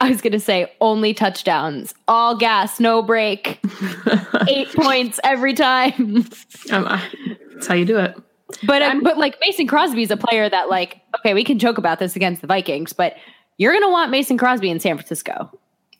I 0.00 0.10
was 0.10 0.20
going 0.20 0.32
to 0.32 0.40
say 0.40 0.72
only 0.80 1.14
touchdowns, 1.14 1.94
all 2.06 2.36
gas, 2.36 2.78
no 2.78 3.02
break, 3.02 3.58
eight 4.48 4.68
points 4.74 5.18
every 5.24 5.54
time. 5.54 6.26
Um, 6.70 6.86
I- 6.86 7.02
that's 7.54 7.66
how 7.66 7.74
you 7.74 7.86
do 7.86 7.98
it. 7.98 8.14
But 8.64 8.82
um, 8.82 9.02
but 9.02 9.18
like 9.18 9.38
Mason 9.40 9.66
Crosby 9.66 10.02
is 10.02 10.10
a 10.10 10.16
player 10.16 10.48
that 10.48 10.68
like 10.68 11.00
okay, 11.18 11.34
we 11.34 11.42
can 11.42 11.58
joke 11.58 11.78
about 11.78 11.98
this 11.98 12.14
against 12.14 12.42
the 12.42 12.46
Vikings, 12.46 12.92
but 12.92 13.16
you're 13.56 13.72
going 13.72 13.82
to 13.82 13.90
want 13.90 14.10
Mason 14.10 14.38
Crosby 14.38 14.70
in 14.70 14.78
San 14.78 14.96
Francisco. 14.96 15.50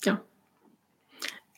Yeah. 0.04 0.18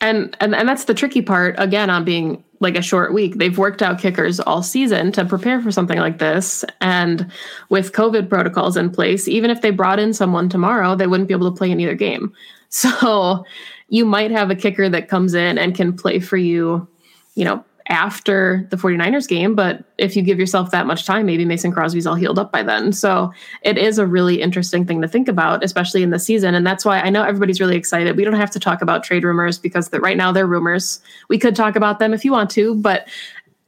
And, 0.00 0.34
and 0.40 0.54
and 0.54 0.68
that's 0.68 0.84
the 0.84 0.94
tricky 0.94 1.20
part 1.20 1.56
again 1.58 1.90
on 1.90 2.04
being 2.04 2.42
like 2.60 2.76
a 2.76 2.82
short 2.82 3.12
week. 3.12 3.36
They've 3.36 3.56
worked 3.56 3.82
out 3.82 4.00
kickers 4.00 4.40
all 4.40 4.62
season 4.62 5.12
to 5.12 5.24
prepare 5.24 5.60
for 5.60 5.70
something 5.70 5.98
like 5.98 6.18
this. 6.18 6.64
And 6.80 7.30
with 7.68 7.92
COVID 7.92 8.28
protocols 8.28 8.76
in 8.76 8.90
place, 8.90 9.28
even 9.28 9.50
if 9.50 9.62
they 9.62 9.70
brought 9.70 9.98
in 9.98 10.12
someone 10.12 10.48
tomorrow, 10.48 10.94
they 10.94 11.06
wouldn't 11.06 11.28
be 11.28 11.34
able 11.34 11.50
to 11.50 11.56
play 11.56 11.70
in 11.70 11.80
either 11.80 11.94
game. 11.94 12.32
So 12.70 13.46
you 13.88 14.04
might 14.04 14.30
have 14.30 14.50
a 14.50 14.54
kicker 14.54 14.90
that 14.90 15.08
comes 15.08 15.32
in 15.32 15.56
and 15.56 15.74
can 15.74 15.96
play 15.96 16.20
for 16.20 16.36
you, 16.36 16.86
you 17.34 17.42
know, 17.42 17.64
after 17.88 18.66
the 18.70 18.76
49ers 18.76 19.26
game. 19.26 19.54
But 19.54 19.82
if 19.96 20.14
you 20.14 20.22
give 20.22 20.38
yourself 20.38 20.70
that 20.70 20.86
much 20.86 21.06
time, 21.06 21.24
maybe 21.24 21.44
Mason 21.44 21.72
Crosby's 21.72 22.06
all 22.06 22.14
healed 22.14 22.38
up 22.38 22.52
by 22.52 22.62
then. 22.62 22.92
So 22.92 23.32
it 23.62 23.78
is 23.78 23.98
a 23.98 24.06
really 24.06 24.42
interesting 24.42 24.84
thing 24.84 25.00
to 25.00 25.08
think 25.08 25.26
about, 25.26 25.64
especially 25.64 26.02
in 26.02 26.10
the 26.10 26.18
season. 26.18 26.54
And 26.54 26.66
that's 26.66 26.84
why 26.84 27.00
I 27.00 27.08
know 27.08 27.22
everybody's 27.22 27.60
really 27.60 27.76
excited. 27.76 28.16
We 28.16 28.24
don't 28.24 28.34
have 28.34 28.50
to 28.50 28.60
talk 28.60 28.82
about 28.82 29.04
trade 29.04 29.24
rumors 29.24 29.58
because 29.58 29.88
the, 29.88 30.00
right 30.00 30.18
now 30.18 30.32
they're 30.32 30.46
rumors. 30.46 31.00
We 31.28 31.38
could 31.38 31.56
talk 31.56 31.76
about 31.76 31.98
them 31.98 32.12
if 32.12 32.24
you 32.24 32.32
want 32.32 32.50
to, 32.50 32.74
but 32.74 33.08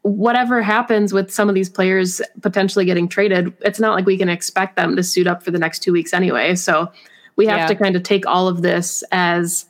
whatever 0.03 0.63
happens 0.63 1.13
with 1.13 1.31
some 1.31 1.49
of 1.49 1.55
these 1.55 1.69
players 1.69 2.21
potentially 2.43 2.85
getting 2.85 3.09
traded, 3.09 3.53
it's 3.61 3.81
not 3.81 3.95
like 3.95 4.07
we 4.07 4.19
can 4.19 4.29
expect 4.29 4.77
them 4.77 4.97
to 4.97 5.03
suit 5.03 5.27
up 5.27 5.43
for 5.43 5.51
the 5.51 5.59
next 5.59 5.81
two 5.81 5.93
weeks 5.93 6.13
anyway. 6.13 6.55
So 6.55 6.91
we 7.37 7.47
have 7.47 7.61
Yeah. 7.61 7.67
to 7.69 7.75
kind 7.75 7.97
of 7.97 8.03
take 8.03 8.27
all 8.27 8.49
of 8.49 8.63
this 8.63 9.03
as 9.13 9.67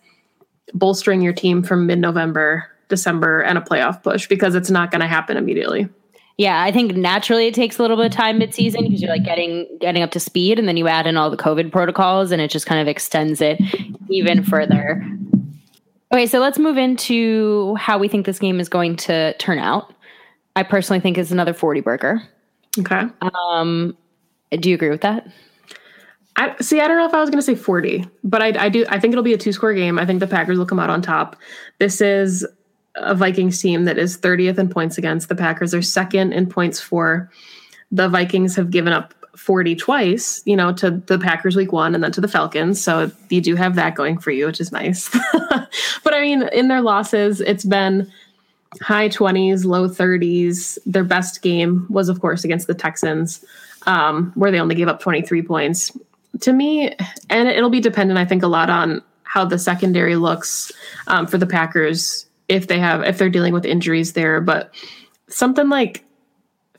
bolstering 0.72 1.20
your 1.20 1.32
team 1.32 1.62
from 1.62 1.86
mid 1.86 1.98
November, 1.98 2.69
December, 2.90 3.40
and 3.40 3.56
a 3.56 3.62
playoff 3.62 4.02
push 4.02 4.28
because 4.28 4.54
it's 4.54 4.70
not 4.70 4.90
going 4.90 5.00
to 5.00 5.06
happen 5.06 5.38
immediately. 5.38 5.88
Yeah, 6.36 6.62
I 6.62 6.72
think 6.72 6.94
naturally 6.94 7.46
it 7.46 7.54
takes 7.54 7.78
a 7.78 7.82
little 7.82 7.96
bit 7.96 8.06
of 8.06 8.12
time 8.12 8.38
mid-season 8.38 8.84
because 8.84 9.02
you're 9.02 9.10
like 9.10 9.24
getting 9.24 9.66
getting 9.80 10.02
up 10.02 10.10
to 10.12 10.20
speed, 10.20 10.58
and 10.58 10.66
then 10.66 10.76
you 10.76 10.88
add 10.88 11.06
in 11.06 11.16
all 11.16 11.30
the 11.30 11.36
COVID 11.36 11.72
protocols, 11.72 12.32
and 12.32 12.40
it 12.40 12.50
just 12.50 12.66
kind 12.66 12.80
of 12.80 12.88
extends 12.88 13.40
it 13.40 13.60
even 14.08 14.42
further. 14.42 15.06
Okay, 16.12 16.26
so 16.26 16.38
let's 16.40 16.58
move 16.58 16.76
into 16.76 17.74
how 17.76 17.98
we 17.98 18.08
think 18.08 18.26
this 18.26 18.38
game 18.38 18.58
is 18.58 18.68
going 18.68 18.96
to 18.96 19.32
turn 19.34 19.58
out. 19.58 19.94
I 20.56 20.62
personally 20.64 21.00
think 21.00 21.18
it's 21.18 21.30
another 21.30 21.52
40 21.52 21.80
burger. 21.82 22.20
Okay. 22.78 23.02
Um, 23.50 23.96
do 24.50 24.68
you 24.68 24.74
agree 24.74 24.90
with 24.90 25.02
that? 25.02 25.26
I 26.36 26.56
see. 26.60 26.80
I 26.80 26.88
don't 26.88 26.96
know 26.96 27.06
if 27.06 27.14
I 27.14 27.20
was 27.20 27.28
going 27.28 27.38
to 27.38 27.44
say 27.44 27.54
40, 27.54 28.06
but 28.24 28.42
I, 28.42 28.64
I 28.64 28.68
do. 28.68 28.86
I 28.88 28.98
think 28.98 29.12
it'll 29.12 29.22
be 29.22 29.34
a 29.34 29.38
two 29.38 29.52
score 29.52 29.74
game. 29.74 29.98
I 29.98 30.06
think 30.06 30.20
the 30.20 30.26
Packers 30.26 30.58
will 30.58 30.66
come 30.66 30.78
out 30.78 30.90
on 30.90 31.02
top. 31.02 31.36
This 31.78 32.00
is 32.00 32.46
a 32.96 33.14
Vikings 33.14 33.60
team 33.60 33.84
that 33.84 33.98
is 33.98 34.18
30th 34.18 34.58
in 34.58 34.68
points 34.68 34.98
against. 34.98 35.28
The 35.28 35.34
Packers 35.34 35.74
are 35.74 35.82
second 35.82 36.32
in 36.32 36.46
points 36.48 36.80
for. 36.80 37.30
The 37.92 38.08
Vikings 38.08 38.56
have 38.56 38.70
given 38.70 38.92
up 38.92 39.14
40 39.36 39.76
twice, 39.76 40.42
you 40.44 40.56
know, 40.56 40.72
to 40.74 40.90
the 40.90 41.18
Packers 41.18 41.56
week 41.56 41.72
one 41.72 41.94
and 41.94 42.02
then 42.02 42.12
to 42.12 42.20
the 42.20 42.28
Falcons. 42.28 42.82
So 42.82 43.10
you 43.30 43.40
do 43.40 43.54
have 43.56 43.74
that 43.76 43.94
going 43.94 44.18
for 44.18 44.30
you, 44.30 44.46
which 44.46 44.60
is 44.60 44.72
nice. 44.72 45.08
but 46.04 46.14
I 46.14 46.20
mean, 46.20 46.48
in 46.52 46.68
their 46.68 46.82
losses, 46.82 47.40
it's 47.40 47.64
been 47.64 48.10
high 48.82 49.08
20s, 49.08 49.64
low 49.64 49.88
30s. 49.88 50.78
Their 50.84 51.04
best 51.04 51.42
game 51.42 51.86
was, 51.88 52.08
of 52.08 52.20
course, 52.20 52.44
against 52.44 52.66
the 52.66 52.74
Texans, 52.74 53.44
um, 53.86 54.32
where 54.34 54.50
they 54.50 54.60
only 54.60 54.74
gave 54.74 54.88
up 54.88 55.00
23 55.00 55.42
points. 55.42 55.96
To 56.40 56.52
me, 56.52 56.94
and 57.28 57.48
it'll 57.48 57.70
be 57.70 57.80
dependent, 57.80 58.18
I 58.18 58.24
think, 58.24 58.42
a 58.42 58.46
lot 58.46 58.70
on 58.70 59.02
how 59.24 59.44
the 59.44 59.58
secondary 59.58 60.16
looks 60.16 60.72
um, 61.06 61.26
for 61.26 61.38
the 61.38 61.46
Packers 61.46 62.26
if 62.50 62.66
they 62.66 62.78
have 62.78 63.02
if 63.02 63.16
they're 63.16 63.30
dealing 63.30 63.54
with 63.54 63.64
injuries 63.64 64.12
there. 64.12 64.40
But 64.40 64.74
something 65.28 65.68
like 65.68 66.04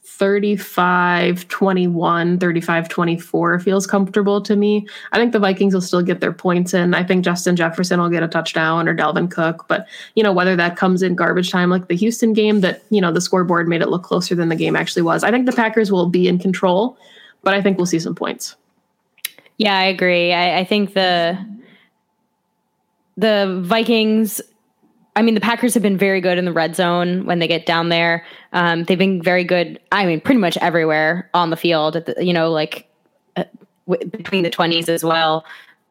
35 0.04 1.48
21 1.48 2.38
35 2.38 2.90
24 2.90 3.60
feels 3.60 3.88
comfortable 3.88 4.40
to 4.40 4.56
me 4.56 4.86
i 5.14 5.18
think 5.18 5.32
the 5.32 5.40
vikings 5.40 5.74
will 5.74 5.82
still 5.82 6.04
get 6.04 6.20
their 6.20 6.34
points 6.34 6.76
in 6.76 6.94
i 6.94 7.04
think 7.04 7.24
justin 7.24 7.56
jefferson 7.56 8.00
will 8.00 8.10
get 8.10 8.22
a 8.22 8.28
touchdown 8.28 8.88
or 8.88 8.96
dalvin 8.96 9.32
cook 9.32 9.66
but 9.68 9.88
you 10.14 10.22
know 10.22 10.32
whether 10.32 10.56
that 10.56 10.76
comes 10.76 11.02
in 11.02 11.16
garbage 11.16 11.50
time 11.50 11.72
like 11.72 11.88
the 11.88 11.96
houston 11.96 12.34
game 12.34 12.62
that 12.62 12.84
you 12.92 13.02
know 13.02 13.12
the 13.12 13.22
scoreboard 13.22 13.68
made 13.68 13.82
it 13.82 13.90
look 13.90 14.04
closer 14.04 14.36
than 14.36 14.50
the 14.50 14.56
game 14.56 14.76
actually 14.76 15.02
was 15.02 15.24
i 15.24 15.32
think 15.32 15.48
the 15.48 15.54
packers 15.54 15.92
will 15.92 16.08
be 16.08 16.28
in 16.28 16.38
control 16.38 16.98
but 17.42 17.56
i 17.56 17.62
think 17.62 17.78
we'll 17.78 17.88
see 17.88 18.00
some 18.00 18.14
points 18.14 18.56
Yeah, 19.62 19.78
I 19.78 19.84
agree. 19.84 20.34
I, 20.34 20.60
I 20.60 20.64
think 20.64 20.96
the 20.96 21.38
the 23.16 23.62
Vikings. 23.64 24.42
I 25.16 25.22
mean, 25.22 25.36
the 25.36 25.42
Packers 25.42 25.74
have 25.74 25.84
been 25.84 25.98
very 25.98 26.22
good 26.22 26.38
in 26.38 26.46
the 26.46 26.54
red 26.54 26.76
zone 26.76 27.26
when 27.26 27.40
they 27.40 27.48
get 27.48 27.66
down 27.66 27.90
there. 27.90 28.26
Um, 28.54 28.86
they've 28.86 28.98
been 28.98 29.22
very 29.22 29.44
good. 29.44 29.80
I 29.92 30.06
mean, 30.06 30.22
pretty 30.22 30.40
much 30.40 30.58
everywhere 30.58 31.30
on 31.34 31.50
the 31.50 31.58
field. 31.58 31.96
The, 31.96 32.16
you 32.24 32.32
know, 32.32 32.50
like 32.50 32.88
uh, 33.36 33.44
w- 33.88 34.10
between 34.10 34.44
the 34.44 34.50
twenties 34.50 34.88
as 34.88 35.04
well. 35.04 35.46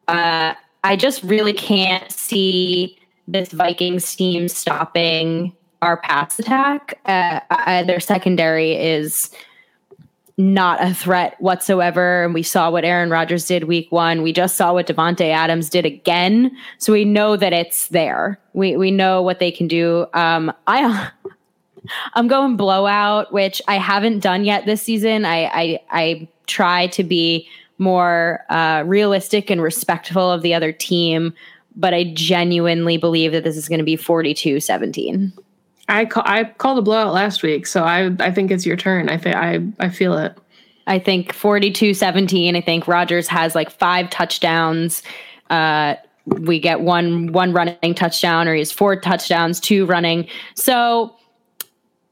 Uh, 0.07 0.55
I 0.83 0.95
just 0.95 1.21
really 1.23 1.53
can't 1.53 2.11
see 2.11 2.97
this 3.27 3.51
Vikings 3.51 4.15
team 4.15 4.47
stopping 4.47 5.55
our 5.81 5.97
pass 5.97 6.39
attack. 6.39 6.99
Uh, 7.05 7.39
uh, 7.49 7.83
their 7.83 7.99
secondary 7.99 8.73
is 8.73 9.29
not 10.37 10.83
a 10.83 10.93
threat 10.93 11.35
whatsoever. 11.39 12.23
And 12.23 12.33
we 12.33 12.43
saw 12.43 12.71
what 12.71 12.85
Aaron 12.85 13.09
Rodgers 13.09 13.45
did 13.45 13.65
week 13.65 13.91
one. 13.91 14.21
We 14.21 14.33
just 14.33 14.55
saw 14.55 14.73
what 14.73 14.87
Davante 14.87 15.29
Adams 15.29 15.69
did 15.69 15.85
again. 15.85 16.55
So 16.77 16.93
we 16.93 17.05
know 17.05 17.35
that 17.37 17.53
it's 17.53 17.89
there. 17.89 18.39
We 18.53 18.75
we 18.77 18.91
know 18.91 19.21
what 19.21 19.39
they 19.39 19.51
can 19.51 19.67
do. 19.67 20.07
Um, 20.13 20.51
I 20.67 21.11
I'm 22.13 22.27
going 22.27 22.57
blowout, 22.57 23.33
which 23.33 23.61
I 23.67 23.75
haven't 23.75 24.19
done 24.19 24.43
yet 24.45 24.65
this 24.65 24.81
season. 24.81 25.25
I 25.25 25.45
I, 25.45 25.79
I 25.89 26.27
try 26.47 26.87
to 26.87 27.03
be 27.03 27.47
more 27.77 28.45
uh, 28.49 28.83
realistic 28.85 29.49
and 29.49 29.61
respectful 29.61 30.31
of 30.31 30.43
the 30.43 30.53
other 30.53 30.71
team, 30.71 31.33
but 31.75 31.93
I 31.93 32.13
genuinely 32.13 32.97
believe 32.97 33.31
that 33.31 33.43
this 33.43 33.57
is 33.57 33.67
going 33.67 33.79
to 33.79 33.83
be 33.83 33.97
42-17. 33.97 35.33
I 35.91 36.05
call, 36.05 36.23
i 36.25 36.45
called 36.45 36.79
a 36.79 36.81
blowout 36.81 37.13
last 37.13 37.43
week 37.43 37.67
so 37.67 37.83
i 37.83 38.09
i 38.19 38.31
think 38.31 38.49
it's 38.49 38.65
your 38.65 38.77
turn 38.77 39.09
i 39.09 39.17
think 39.17 39.35
i 39.35 39.59
i 39.79 39.89
feel 39.89 40.17
it 40.17 40.37
I 40.87 40.99
think 40.99 41.33
42 41.33 41.93
17. 41.93 42.55
I 42.55 42.61
think 42.61 42.87
Rodgers 42.87 43.27
has 43.27 43.55
like 43.55 43.69
five 43.69 44.09
touchdowns. 44.09 45.03
Uh, 45.49 45.95
we 46.25 46.59
get 46.59 46.81
one 46.81 47.31
one 47.31 47.53
running 47.53 47.95
touchdown, 47.95 48.47
or 48.47 48.53
he 48.53 48.59
has 48.59 48.71
four 48.71 48.99
touchdowns, 48.99 49.59
two 49.59 49.85
running. 49.85 50.27
So 50.55 51.15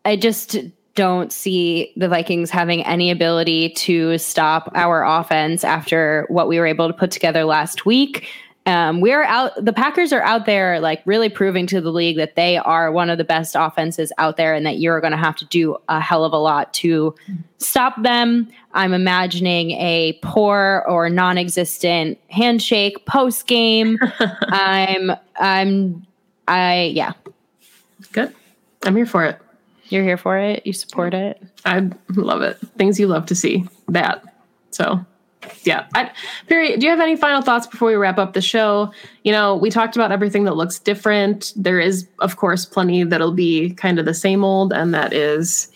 I 0.06 0.15
just 0.15 0.58
don't 0.96 1.32
see 1.32 1.94
the 1.96 2.10
Vikings 2.10 2.50
having 2.50 2.84
any 2.86 3.12
ability 3.12 3.70
to 3.70 4.18
stop 4.18 4.72
our 4.76 5.06
offense 5.06 5.63
after 5.63 6.26
what 6.30 6.48
we 6.48 6.60
were 6.60 6.65
able 6.65 6.88
to 6.88 6.94
put 6.94 7.12
together 7.12 7.46
last 7.46 7.86
week. 7.86 8.28
Um, 8.65 9.02
we're 9.02 9.24
out. 9.24 9.54
The 9.63 9.74
Packers 9.74 10.13
are 10.13 10.22
out 10.22 10.45
there, 10.45 10.80
like 10.80 11.02
really 11.06 11.30
proving 11.30 11.65
to 11.67 11.82
the 11.82 11.91
league 11.91 12.17
that 12.17 12.36
they 12.36 12.58
are 12.58 12.91
one 12.91 13.10
of 13.10 13.17
the 13.17 13.24
best 13.24 13.56
offenses 13.58 14.12
out 14.17 14.38
there, 14.38 14.54
and 14.54 14.65
that 14.65 14.78
you're 14.78 15.02
going 15.02 15.12
to 15.12 15.17
have 15.17 15.36
to 15.38 15.45
do 15.45 15.78
a 15.88 16.00
hell 16.00 16.24
of 16.24 16.34
a 16.34 16.38
lot 16.38 16.74
to 16.76 17.15
stop 17.58 18.02
them. 18.04 18.48
I'm 18.74 18.93
imagining 18.93 19.72
a 19.72 20.19
poor 20.22 20.86
or 20.88 21.10
non-existent 21.10 22.19
handshake 22.30 23.06
post 23.06 23.48
game. 23.48 23.98
I'm, 24.19 25.12
I'm, 25.38 26.06
I 26.48 26.91
yeah. 26.95 27.13
good 28.12 28.34
i'm 28.86 28.95
here 28.95 29.06
for 29.06 29.26
it 29.26 29.39
You're 29.89 30.04
here 30.04 30.17
for 30.17 30.38
it. 30.38 30.65
You 30.65 30.74
support 30.74 31.13
it. 31.13 31.41
I 31.65 31.89
love 32.15 32.43
it. 32.43 32.58
Things 32.78 33.00
you 33.00 33.08
love 33.08 33.26
to 33.28 33.36
see. 33.36 33.65
That. 33.88 34.24
So, 34.69 35.04
yeah. 35.64 35.88
I, 35.96 36.12
Perry, 36.48 36.78
do 36.78 36.86
you 36.86 36.92
have 36.92 37.00
any 37.00 37.16
final 37.16 37.42
thoughts 37.42 37.68
before 37.68 37.90
we 37.90 37.96
wrap 37.96 38.18
up 38.18 38.34
the 38.34 38.42
show? 38.42 38.92
You 39.24 39.32
know, 39.32 39.56
we 39.56 39.70
talked 39.70 39.96
about 39.96 40.12
everything 40.12 40.44
that 40.46 40.56
looks 40.56 40.80
different. 40.80 41.54
There 41.56 41.80
is, 41.80 42.08
of 42.20 42.38
course, 42.38 42.66
plenty 42.66 43.04
that'll 43.04 43.34
be 43.34 43.72
kind 43.72 44.00
of 44.00 44.06
the 44.06 44.14
same 44.14 44.44
old, 44.44 44.74
and 44.74 44.94
that 44.94 45.14
is 45.14 45.72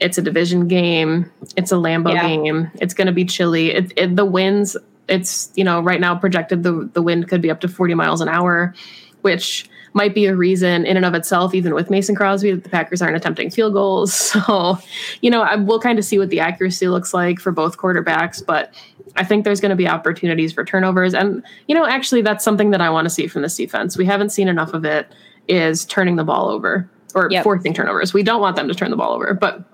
it's 0.00 0.18
a 0.18 0.22
division 0.22 0.68
game, 0.68 1.30
it's 1.56 1.72
a 1.72 1.76
Lambeau 1.76 2.12
Yeah. 2.12 2.28
game, 2.28 2.70
it's 2.80 2.94
going 2.94 3.06
to 3.06 3.12
be 3.12 3.24
chilly. 3.24 3.70
It, 3.72 3.92
it, 3.96 4.16
the 4.16 4.24
winds, 4.26 4.76
it's, 5.08 5.50
you 5.56 5.64
know, 5.64 5.80
right 5.80 6.00
now 6.00 6.14
projected 6.14 6.62
the, 6.62 6.88
the 6.92 7.00
wind 7.00 7.28
could 7.28 7.40
be 7.40 7.50
up 7.50 7.60
to 7.60 7.68
40 7.68 7.94
miles 7.94 8.20
an 8.20 8.28
hour, 8.28 8.74
which 9.22 9.68
might 9.96 10.14
be 10.14 10.26
a 10.26 10.36
reason 10.36 10.84
in 10.84 10.96
and 10.96 11.06
of 11.06 11.14
itself, 11.14 11.54
even 11.54 11.74
with 11.74 11.88
Mason 11.90 12.14
Crosby, 12.14 12.52
that 12.52 12.62
the 12.62 12.68
Packers 12.68 13.00
aren't 13.00 13.16
attempting 13.16 13.50
field 13.50 13.72
goals. 13.72 14.12
So, 14.46 14.78
you 15.22 15.30
know, 15.30 15.42
I, 15.42 15.56
we'll 15.56 15.80
kind 15.80 15.98
of 15.98 16.04
see 16.04 16.18
what 16.18 16.28
the 16.28 16.40
accuracy 16.40 16.88
looks 16.88 17.14
like 17.14 17.40
for 17.40 17.50
both 17.50 17.78
quarterbacks, 17.78 18.44
but 18.44 18.74
I 19.16 19.24
think 19.24 19.44
there's 19.44 19.60
going 19.60 19.70
to 19.70 19.76
be 19.76 19.88
opportunities 19.88 20.52
for 20.52 20.64
turnovers. 20.64 21.14
And, 21.14 21.42
you 21.68 21.74
know, 21.74 21.86
actually, 21.86 22.20
that's 22.20 22.44
something 22.44 22.70
that 22.70 22.82
I 22.82 22.90
want 22.90 23.06
to 23.06 23.10
see 23.10 23.26
from 23.26 23.42
this 23.42 23.56
defense. 23.56 23.96
We 23.96 24.04
haven't 24.04 24.30
seen 24.30 24.48
enough 24.48 24.74
of 24.74 24.84
it, 24.84 25.10
is 25.48 25.86
turning 25.86 26.16
the 26.16 26.24
ball 26.24 26.48
over 26.50 26.88
or 27.14 27.28
Yep. 27.30 27.44
forcing 27.44 27.72
turnovers. 27.72 28.12
We 28.12 28.22
don't 28.22 28.40
want 28.42 28.56
them 28.56 28.68
to 28.68 28.74
turn 28.74 28.90
the 28.90 28.96
ball 28.96 29.12
over, 29.12 29.32
but 29.32 29.64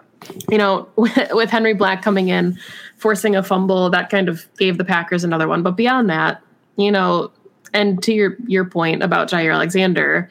you 0.49 0.59
know, 0.59 0.89
with 0.97 1.51
Henry 1.51 1.75
Black 1.75 2.03
coming 2.03 2.29
in, 2.29 2.57
forcing 2.99 3.35
a 3.35 3.43
fumble, 3.43 3.91
that 3.91 4.11
kind 4.11 4.29
of 4.29 4.47
gave 4.59 4.79
the 4.79 4.85
Packers 4.85 5.25
another 5.25 5.49
one. 5.49 5.63
But 5.65 5.73
beyond 5.73 6.09
that, 6.11 6.41
you 6.77 6.93
know, 6.93 7.33
and 7.75 8.03
to 8.03 8.13
your 8.13 8.37
your 8.47 8.65
point 8.65 9.03
about 9.03 9.31
Jaire 9.31 9.55
Alexander, 9.55 10.29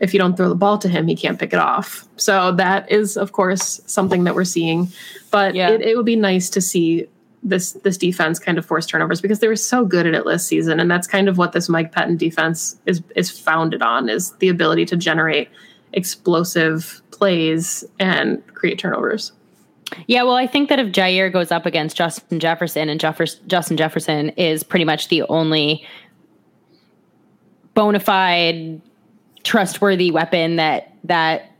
if 0.00 0.12
you 0.12 0.18
don't 0.18 0.36
throw 0.36 0.48
the 0.48 0.54
ball 0.54 0.78
to 0.78 0.88
him, 0.88 1.06
he 1.06 1.16
can't 1.16 1.38
pick 1.38 1.52
it 1.52 1.58
off. 1.58 2.06
So 2.16 2.52
that 2.52 2.90
is, 2.90 3.16
of 3.16 3.32
course, 3.32 3.80
something 3.86 4.24
that 4.24 4.34
we're 4.34 4.44
seeing. 4.44 4.88
But 5.30 5.54
yeah. 5.54 5.70
it, 5.70 5.82
it 5.82 5.96
would 5.96 6.06
be 6.06 6.16
nice 6.16 6.50
to 6.50 6.60
see 6.60 7.06
this 7.42 7.72
this 7.84 7.98
defense 7.98 8.38
kind 8.38 8.58
of 8.58 8.64
force 8.64 8.86
turnovers 8.86 9.20
because 9.20 9.40
they 9.40 9.48
were 9.48 9.56
so 9.56 9.84
good 9.84 10.06
at 10.06 10.14
it 10.14 10.26
last 10.26 10.46
season, 10.46 10.80
and 10.80 10.90
that's 10.90 11.06
kind 11.06 11.28
of 11.28 11.38
what 11.38 11.52
this 11.52 11.68
Mike 11.68 11.92
Pettine 11.92 12.18
defense 12.18 12.76
is 12.86 13.02
is 13.14 13.30
founded 13.30 13.82
on 13.82 14.08
is 14.08 14.32
the 14.38 14.48
ability 14.48 14.86
to 14.86 14.96
generate 14.96 15.48
explosive 15.92 17.00
plays 17.10 17.84
and 18.00 18.44
create 18.48 18.78
turnovers. 18.78 19.32
Yeah, 20.06 20.22
well, 20.22 20.34
I 20.34 20.46
think 20.46 20.70
that 20.70 20.78
if 20.78 20.88
Jaire 20.88 21.32
goes 21.32 21.52
up 21.52 21.66
against 21.66 21.96
Justin 21.96 22.40
Jefferson 22.40 22.88
and 22.88 22.98
Justin 22.98 23.76
Jefferson 23.76 24.30
is 24.30 24.62
pretty 24.64 24.84
much 24.84 25.08
the 25.08 25.22
only 25.24 25.86
bona 27.74 28.00
fide, 28.00 28.80
trustworthy 29.42 30.10
weapon 30.10 30.56
that 30.56 30.94
that 31.04 31.50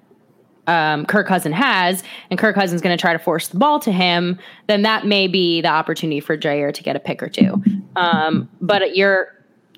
um, 0.66 1.04
Kirk 1.06 1.26
Cousins 1.26 1.54
has, 1.54 2.02
and 2.30 2.38
Kirk 2.38 2.54
Cousin's 2.54 2.80
going 2.80 2.96
to 2.96 3.00
try 3.00 3.12
to 3.12 3.18
force 3.18 3.48
the 3.48 3.58
ball 3.58 3.80
to 3.80 3.92
him, 3.92 4.38
then 4.66 4.82
that 4.82 5.06
may 5.06 5.28
be 5.28 5.60
the 5.60 5.68
opportunity 5.68 6.20
for 6.20 6.38
Jaire 6.38 6.72
to 6.72 6.82
get 6.82 6.96
a 6.96 7.00
pick 7.00 7.22
or 7.22 7.28
two. 7.28 7.62
Um, 7.96 8.48
but 8.60 8.96
you're 8.96 9.28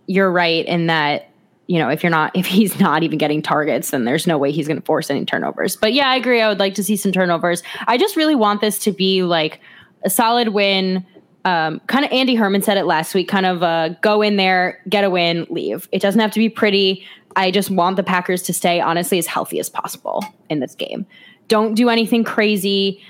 you're 0.06 0.30
right 0.30 0.64
in 0.66 0.86
that 0.86 1.28
you 1.66 1.78
know 1.78 1.88
if 1.88 2.02
you're 2.02 2.10
not 2.10 2.30
if 2.36 2.46
he's 2.46 2.78
not 2.78 3.02
even 3.02 3.18
getting 3.18 3.42
targets, 3.42 3.90
then 3.90 4.04
there's 4.04 4.26
no 4.26 4.38
way 4.38 4.52
he's 4.52 4.68
going 4.68 4.80
to 4.80 4.84
force 4.84 5.10
any 5.10 5.24
turnovers. 5.24 5.76
But 5.76 5.92
yeah, 5.92 6.08
I 6.08 6.16
agree. 6.16 6.40
I 6.40 6.48
would 6.48 6.60
like 6.60 6.74
to 6.74 6.84
see 6.84 6.96
some 6.96 7.12
turnovers. 7.12 7.62
I 7.86 7.98
just 7.98 8.16
really 8.16 8.36
want 8.36 8.60
this 8.60 8.78
to 8.80 8.92
be 8.92 9.22
like 9.22 9.60
a 10.04 10.10
solid 10.10 10.48
win. 10.48 11.04
Um, 11.46 11.80
kind 11.86 12.04
of 12.04 12.10
Andy 12.10 12.34
Herman 12.34 12.60
said 12.60 12.76
it 12.76 12.86
last 12.86 13.14
week. 13.14 13.28
Kind 13.28 13.46
of 13.46 13.62
uh, 13.62 13.90
go 14.02 14.20
in 14.20 14.36
there, 14.36 14.82
get 14.88 15.04
a 15.04 15.10
win, 15.10 15.46
leave. 15.48 15.88
It 15.92 16.02
doesn't 16.02 16.20
have 16.20 16.32
to 16.32 16.40
be 16.40 16.48
pretty. 16.48 17.06
I 17.36 17.52
just 17.52 17.70
want 17.70 17.94
the 17.94 18.02
Packers 18.02 18.42
to 18.42 18.52
stay 18.52 18.80
honestly 18.80 19.16
as 19.16 19.26
healthy 19.28 19.60
as 19.60 19.70
possible 19.70 20.24
in 20.50 20.58
this 20.58 20.74
game. 20.74 21.06
Don't 21.46 21.74
do 21.74 21.88
anything 21.88 22.24
crazy. 22.24 23.00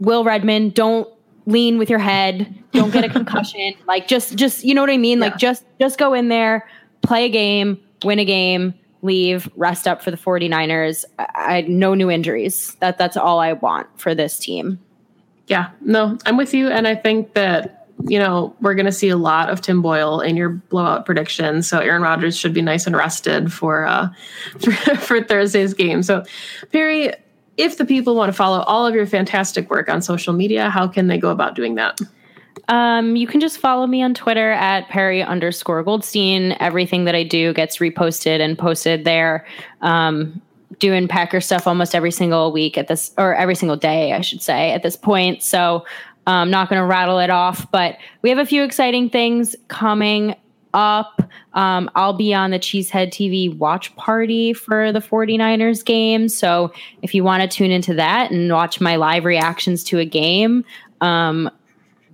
Will 0.00 0.22
Redmond, 0.22 0.74
don't 0.74 1.08
lean 1.46 1.78
with 1.78 1.88
your 1.88 1.98
head. 1.98 2.54
Don't 2.72 2.92
get 2.92 3.04
a 3.04 3.08
concussion. 3.18 3.72
like 3.86 4.06
just 4.06 4.36
just 4.36 4.64
you 4.64 4.74
know 4.74 4.82
what 4.82 4.90
I 4.90 4.98
mean? 4.98 5.18
Yeah. 5.18 5.26
Like 5.26 5.38
just 5.38 5.64
just 5.80 5.98
go 5.98 6.12
in 6.12 6.28
there, 6.28 6.68
play 7.00 7.24
a 7.24 7.30
game, 7.30 7.80
win 8.04 8.18
a 8.18 8.24
game, 8.26 8.74
leave, 9.00 9.48
rest 9.56 9.88
up 9.88 10.02
for 10.02 10.10
the 10.10 10.18
49ers. 10.18 11.06
I, 11.18 11.26
I 11.34 11.60
no 11.62 11.94
new 11.94 12.10
injuries. 12.10 12.76
That 12.80 12.98
that's 12.98 13.16
all 13.16 13.40
I 13.40 13.54
want 13.54 13.88
for 13.98 14.14
this 14.14 14.38
team. 14.38 14.78
Yeah. 15.46 15.70
No, 15.80 16.18
I'm 16.26 16.36
with 16.36 16.54
you 16.54 16.68
and 16.68 16.86
I 16.86 16.94
think 16.94 17.34
that 17.34 17.82
you 18.08 18.18
know, 18.18 18.54
we're 18.60 18.74
going 18.74 18.86
to 18.86 18.92
see 18.92 19.08
a 19.08 19.16
lot 19.16 19.48
of 19.48 19.60
Tim 19.60 19.82
Boyle 19.82 20.20
in 20.20 20.36
your 20.36 20.48
blowout 20.48 21.06
prediction. 21.06 21.62
So 21.62 21.78
Aaron 21.78 22.02
Rodgers 22.02 22.36
should 22.36 22.52
be 22.52 22.62
nice 22.62 22.86
and 22.86 22.96
rested 22.96 23.52
for 23.52 23.86
uh, 23.86 24.08
for, 24.60 24.72
for 24.96 25.22
Thursday's 25.22 25.74
game. 25.74 26.02
So 26.02 26.24
Perry, 26.72 27.12
if 27.56 27.78
the 27.78 27.84
people 27.84 28.14
want 28.14 28.28
to 28.28 28.32
follow 28.32 28.60
all 28.60 28.86
of 28.86 28.94
your 28.94 29.06
fantastic 29.06 29.70
work 29.70 29.88
on 29.88 30.02
social 30.02 30.32
media, 30.32 30.70
how 30.70 30.88
can 30.88 31.06
they 31.06 31.18
go 31.18 31.30
about 31.30 31.54
doing 31.54 31.76
that? 31.76 32.00
Um, 32.68 33.16
you 33.16 33.26
can 33.26 33.40
just 33.40 33.58
follow 33.58 33.86
me 33.86 34.02
on 34.02 34.14
Twitter 34.14 34.52
at 34.52 34.88
Perry 34.88 35.22
underscore 35.22 35.82
Goldstein. 35.82 36.56
Everything 36.60 37.04
that 37.04 37.14
I 37.14 37.22
do 37.22 37.52
gets 37.52 37.78
reposted 37.78 38.40
and 38.40 38.58
posted 38.58 39.04
there. 39.04 39.46
Um, 39.80 40.40
doing 40.78 41.08
Packer 41.08 41.40
stuff 41.40 41.66
almost 41.66 41.94
every 41.94 42.10
single 42.10 42.52
week 42.52 42.78
at 42.78 42.88
this, 42.88 43.12
or 43.18 43.34
every 43.34 43.54
single 43.54 43.76
day, 43.76 44.12
I 44.12 44.20
should 44.20 44.42
say, 44.42 44.72
at 44.72 44.82
this 44.82 44.96
point. 44.96 45.42
So 45.42 45.84
I'm 46.26 46.50
not 46.50 46.68
going 46.68 46.80
to 46.80 46.86
rattle 46.86 47.18
it 47.18 47.30
off, 47.30 47.70
but 47.70 47.96
we 48.22 48.30
have 48.30 48.38
a 48.38 48.46
few 48.46 48.62
exciting 48.62 49.10
things 49.10 49.56
coming 49.68 50.34
up. 50.74 51.22
Um, 51.54 51.90
I'll 51.94 52.14
be 52.14 52.32
on 52.32 52.50
the 52.50 52.58
Cheesehead 52.58 53.08
TV 53.08 53.54
watch 53.56 53.94
party 53.96 54.52
for 54.52 54.92
the 54.92 55.00
49ers 55.00 55.84
game. 55.84 56.28
So 56.28 56.72
if 57.02 57.14
you 57.14 57.24
want 57.24 57.42
to 57.42 57.48
tune 57.48 57.70
into 57.70 57.94
that 57.94 58.30
and 58.30 58.50
watch 58.50 58.80
my 58.80 58.96
live 58.96 59.24
reactions 59.24 59.84
to 59.84 59.98
a 59.98 60.04
game, 60.04 60.64
um, 61.00 61.50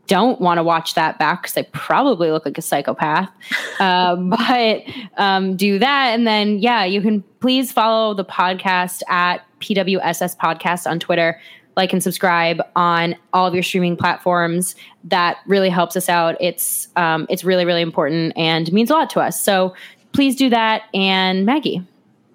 don't 0.08 0.40
want 0.40 0.58
to 0.58 0.62
watch 0.64 0.94
that 0.94 1.18
back 1.18 1.42
because 1.42 1.56
I 1.56 1.62
probably 1.72 2.32
look 2.32 2.44
like 2.44 2.58
a 2.58 2.62
psychopath. 2.62 3.30
Uh, 3.78 4.16
but 4.16 4.82
um, 5.16 5.56
do 5.56 5.78
that. 5.78 6.14
And 6.14 6.26
then, 6.26 6.58
yeah, 6.58 6.84
you 6.84 7.00
can 7.00 7.22
please 7.40 7.70
follow 7.70 8.14
the 8.14 8.24
podcast 8.24 9.02
at 9.08 9.44
PWSS 9.60 10.36
Podcast 10.36 10.90
on 10.90 10.98
Twitter 10.98 11.40
like 11.76 11.92
and 11.92 12.02
subscribe 12.02 12.60
on 12.74 13.14
all 13.32 13.46
of 13.46 13.54
your 13.54 13.62
streaming 13.62 13.96
platforms. 13.96 14.74
That 15.04 15.38
really 15.46 15.70
helps 15.70 15.94
us 15.94 16.08
out. 16.08 16.36
It's 16.40 16.88
um, 16.96 17.26
it's 17.30 17.44
really 17.44 17.64
really 17.64 17.82
important 17.82 18.32
and 18.36 18.70
means 18.72 18.90
a 18.90 18.94
lot 18.94 19.08
to 19.10 19.20
us. 19.20 19.40
So 19.40 19.74
please 20.12 20.34
do 20.34 20.50
that. 20.50 20.82
And 20.92 21.46
Maggie, 21.46 21.86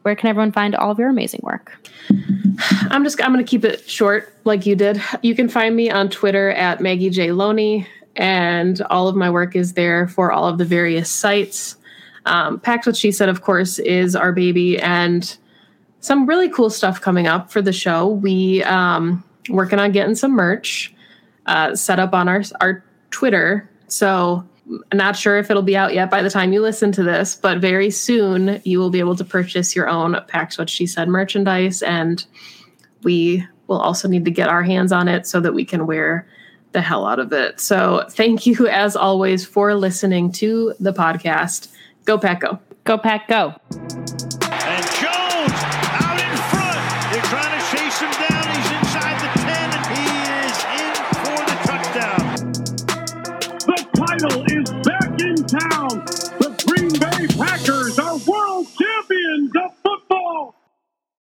where 0.04 0.16
can 0.16 0.30
everyone 0.30 0.52
find 0.52 0.76
all 0.76 0.92
of 0.92 1.00
your 1.00 1.10
amazing 1.10 1.42
work? 1.44 1.76
I'm 2.90 3.04
just 3.04 3.22
I'm 3.22 3.34
going 3.34 3.44
to 3.44 3.50
keep 3.50 3.66
it 3.66 3.90
short, 3.90 4.34
like 4.44 4.66
you 4.66 4.76
did. 4.76 5.02
You 5.22 5.36
can 5.36 5.50
find 5.50 5.76
me 5.76 5.90
on 5.90 6.10
Twitter 6.10 6.52
at 6.52 6.82
Maggie 6.82 7.10
J 7.10 7.32
Loney, 7.32 7.88
and 8.16 8.82
all 8.84 9.08
of 9.08 9.16
my 9.16 9.30
work 9.30 9.56
is 9.56 9.74
there 9.74 10.08
for 10.08 10.32
all 10.32 10.48
of 10.48 10.58
the 10.58 10.66
various 10.66 11.10
sites. 11.10 11.78
Um, 12.26 12.60
Pack's 12.60 12.86
What 12.86 12.96
She 12.96 13.12
Said, 13.12 13.30
of 13.30 13.42
course, 13.42 13.80
is 13.80 14.16
our 14.16 14.32
baby, 14.32 14.80
and 14.80 15.36
some 16.02 16.26
really 16.26 16.50
cool 16.50 16.70
stuff 16.70 17.02
coming 17.02 17.28
up 17.28 17.52
for 17.52 17.62
the 17.62 17.74
show. 17.74 18.08
We 18.08 18.64
um, 18.64 19.24
working 19.50 19.80
on 19.80 19.92
getting 19.92 20.16
some 20.16 20.32
merch 20.32 20.94
uh, 21.46 21.76
set 21.76 22.00
up 22.00 22.14
on 22.14 22.28
our 22.28 22.44
our 22.62 22.84
Twitter. 23.10 23.70
So 23.88 24.46
not 24.94 25.16
sure 25.16 25.38
if 25.38 25.50
it'll 25.50 25.62
be 25.62 25.78
out 25.78 25.94
yet 25.94 26.10
by 26.10 26.22
the 26.22 26.30
time 26.30 26.54
you 26.54 26.62
listen 26.62 26.92
to 26.94 27.04
this, 27.04 27.36
but 27.36 27.60
very 27.60 27.90
soon 27.90 28.62
you 28.64 28.80
will 28.80 28.90
be 28.90 29.00
able 29.00 29.16
to 29.16 29.26
purchase 29.26 29.76
your 29.76 29.90
own 29.90 30.18
Pack's 30.28 30.58
What 30.58 30.70
She 30.70 30.88
Said 30.88 31.10
merchandise, 31.10 31.82
and 31.82 32.26
we 33.04 33.46
will 33.68 33.80
also 33.80 34.08
need 34.08 34.26
to 34.26 34.32
get 34.32 34.50
our 34.50 34.64
hands 34.64 34.92
on 34.92 35.08
it 35.08 35.28
so 35.28 35.40
that 35.40 35.54
we 35.54 35.66
can 35.66 35.86
wear 35.86 36.28
the 36.72 36.82
hell 36.82 37.06
out 37.06 37.20
of 37.20 37.32
it. 37.34 37.60
So 37.60 38.06
thank 38.12 38.46
you 38.46 38.68
as 38.68 38.96
always 38.96 39.46
for 39.46 39.76
listening 39.76 40.32
to 40.34 40.74
the 40.80 40.94
podcast. 40.94 41.70
Go 42.06 42.18
Pack 42.18 42.42
Go. 42.42 42.60
Go 42.84 42.98
Pack 42.98 43.28
Go. 43.28 43.56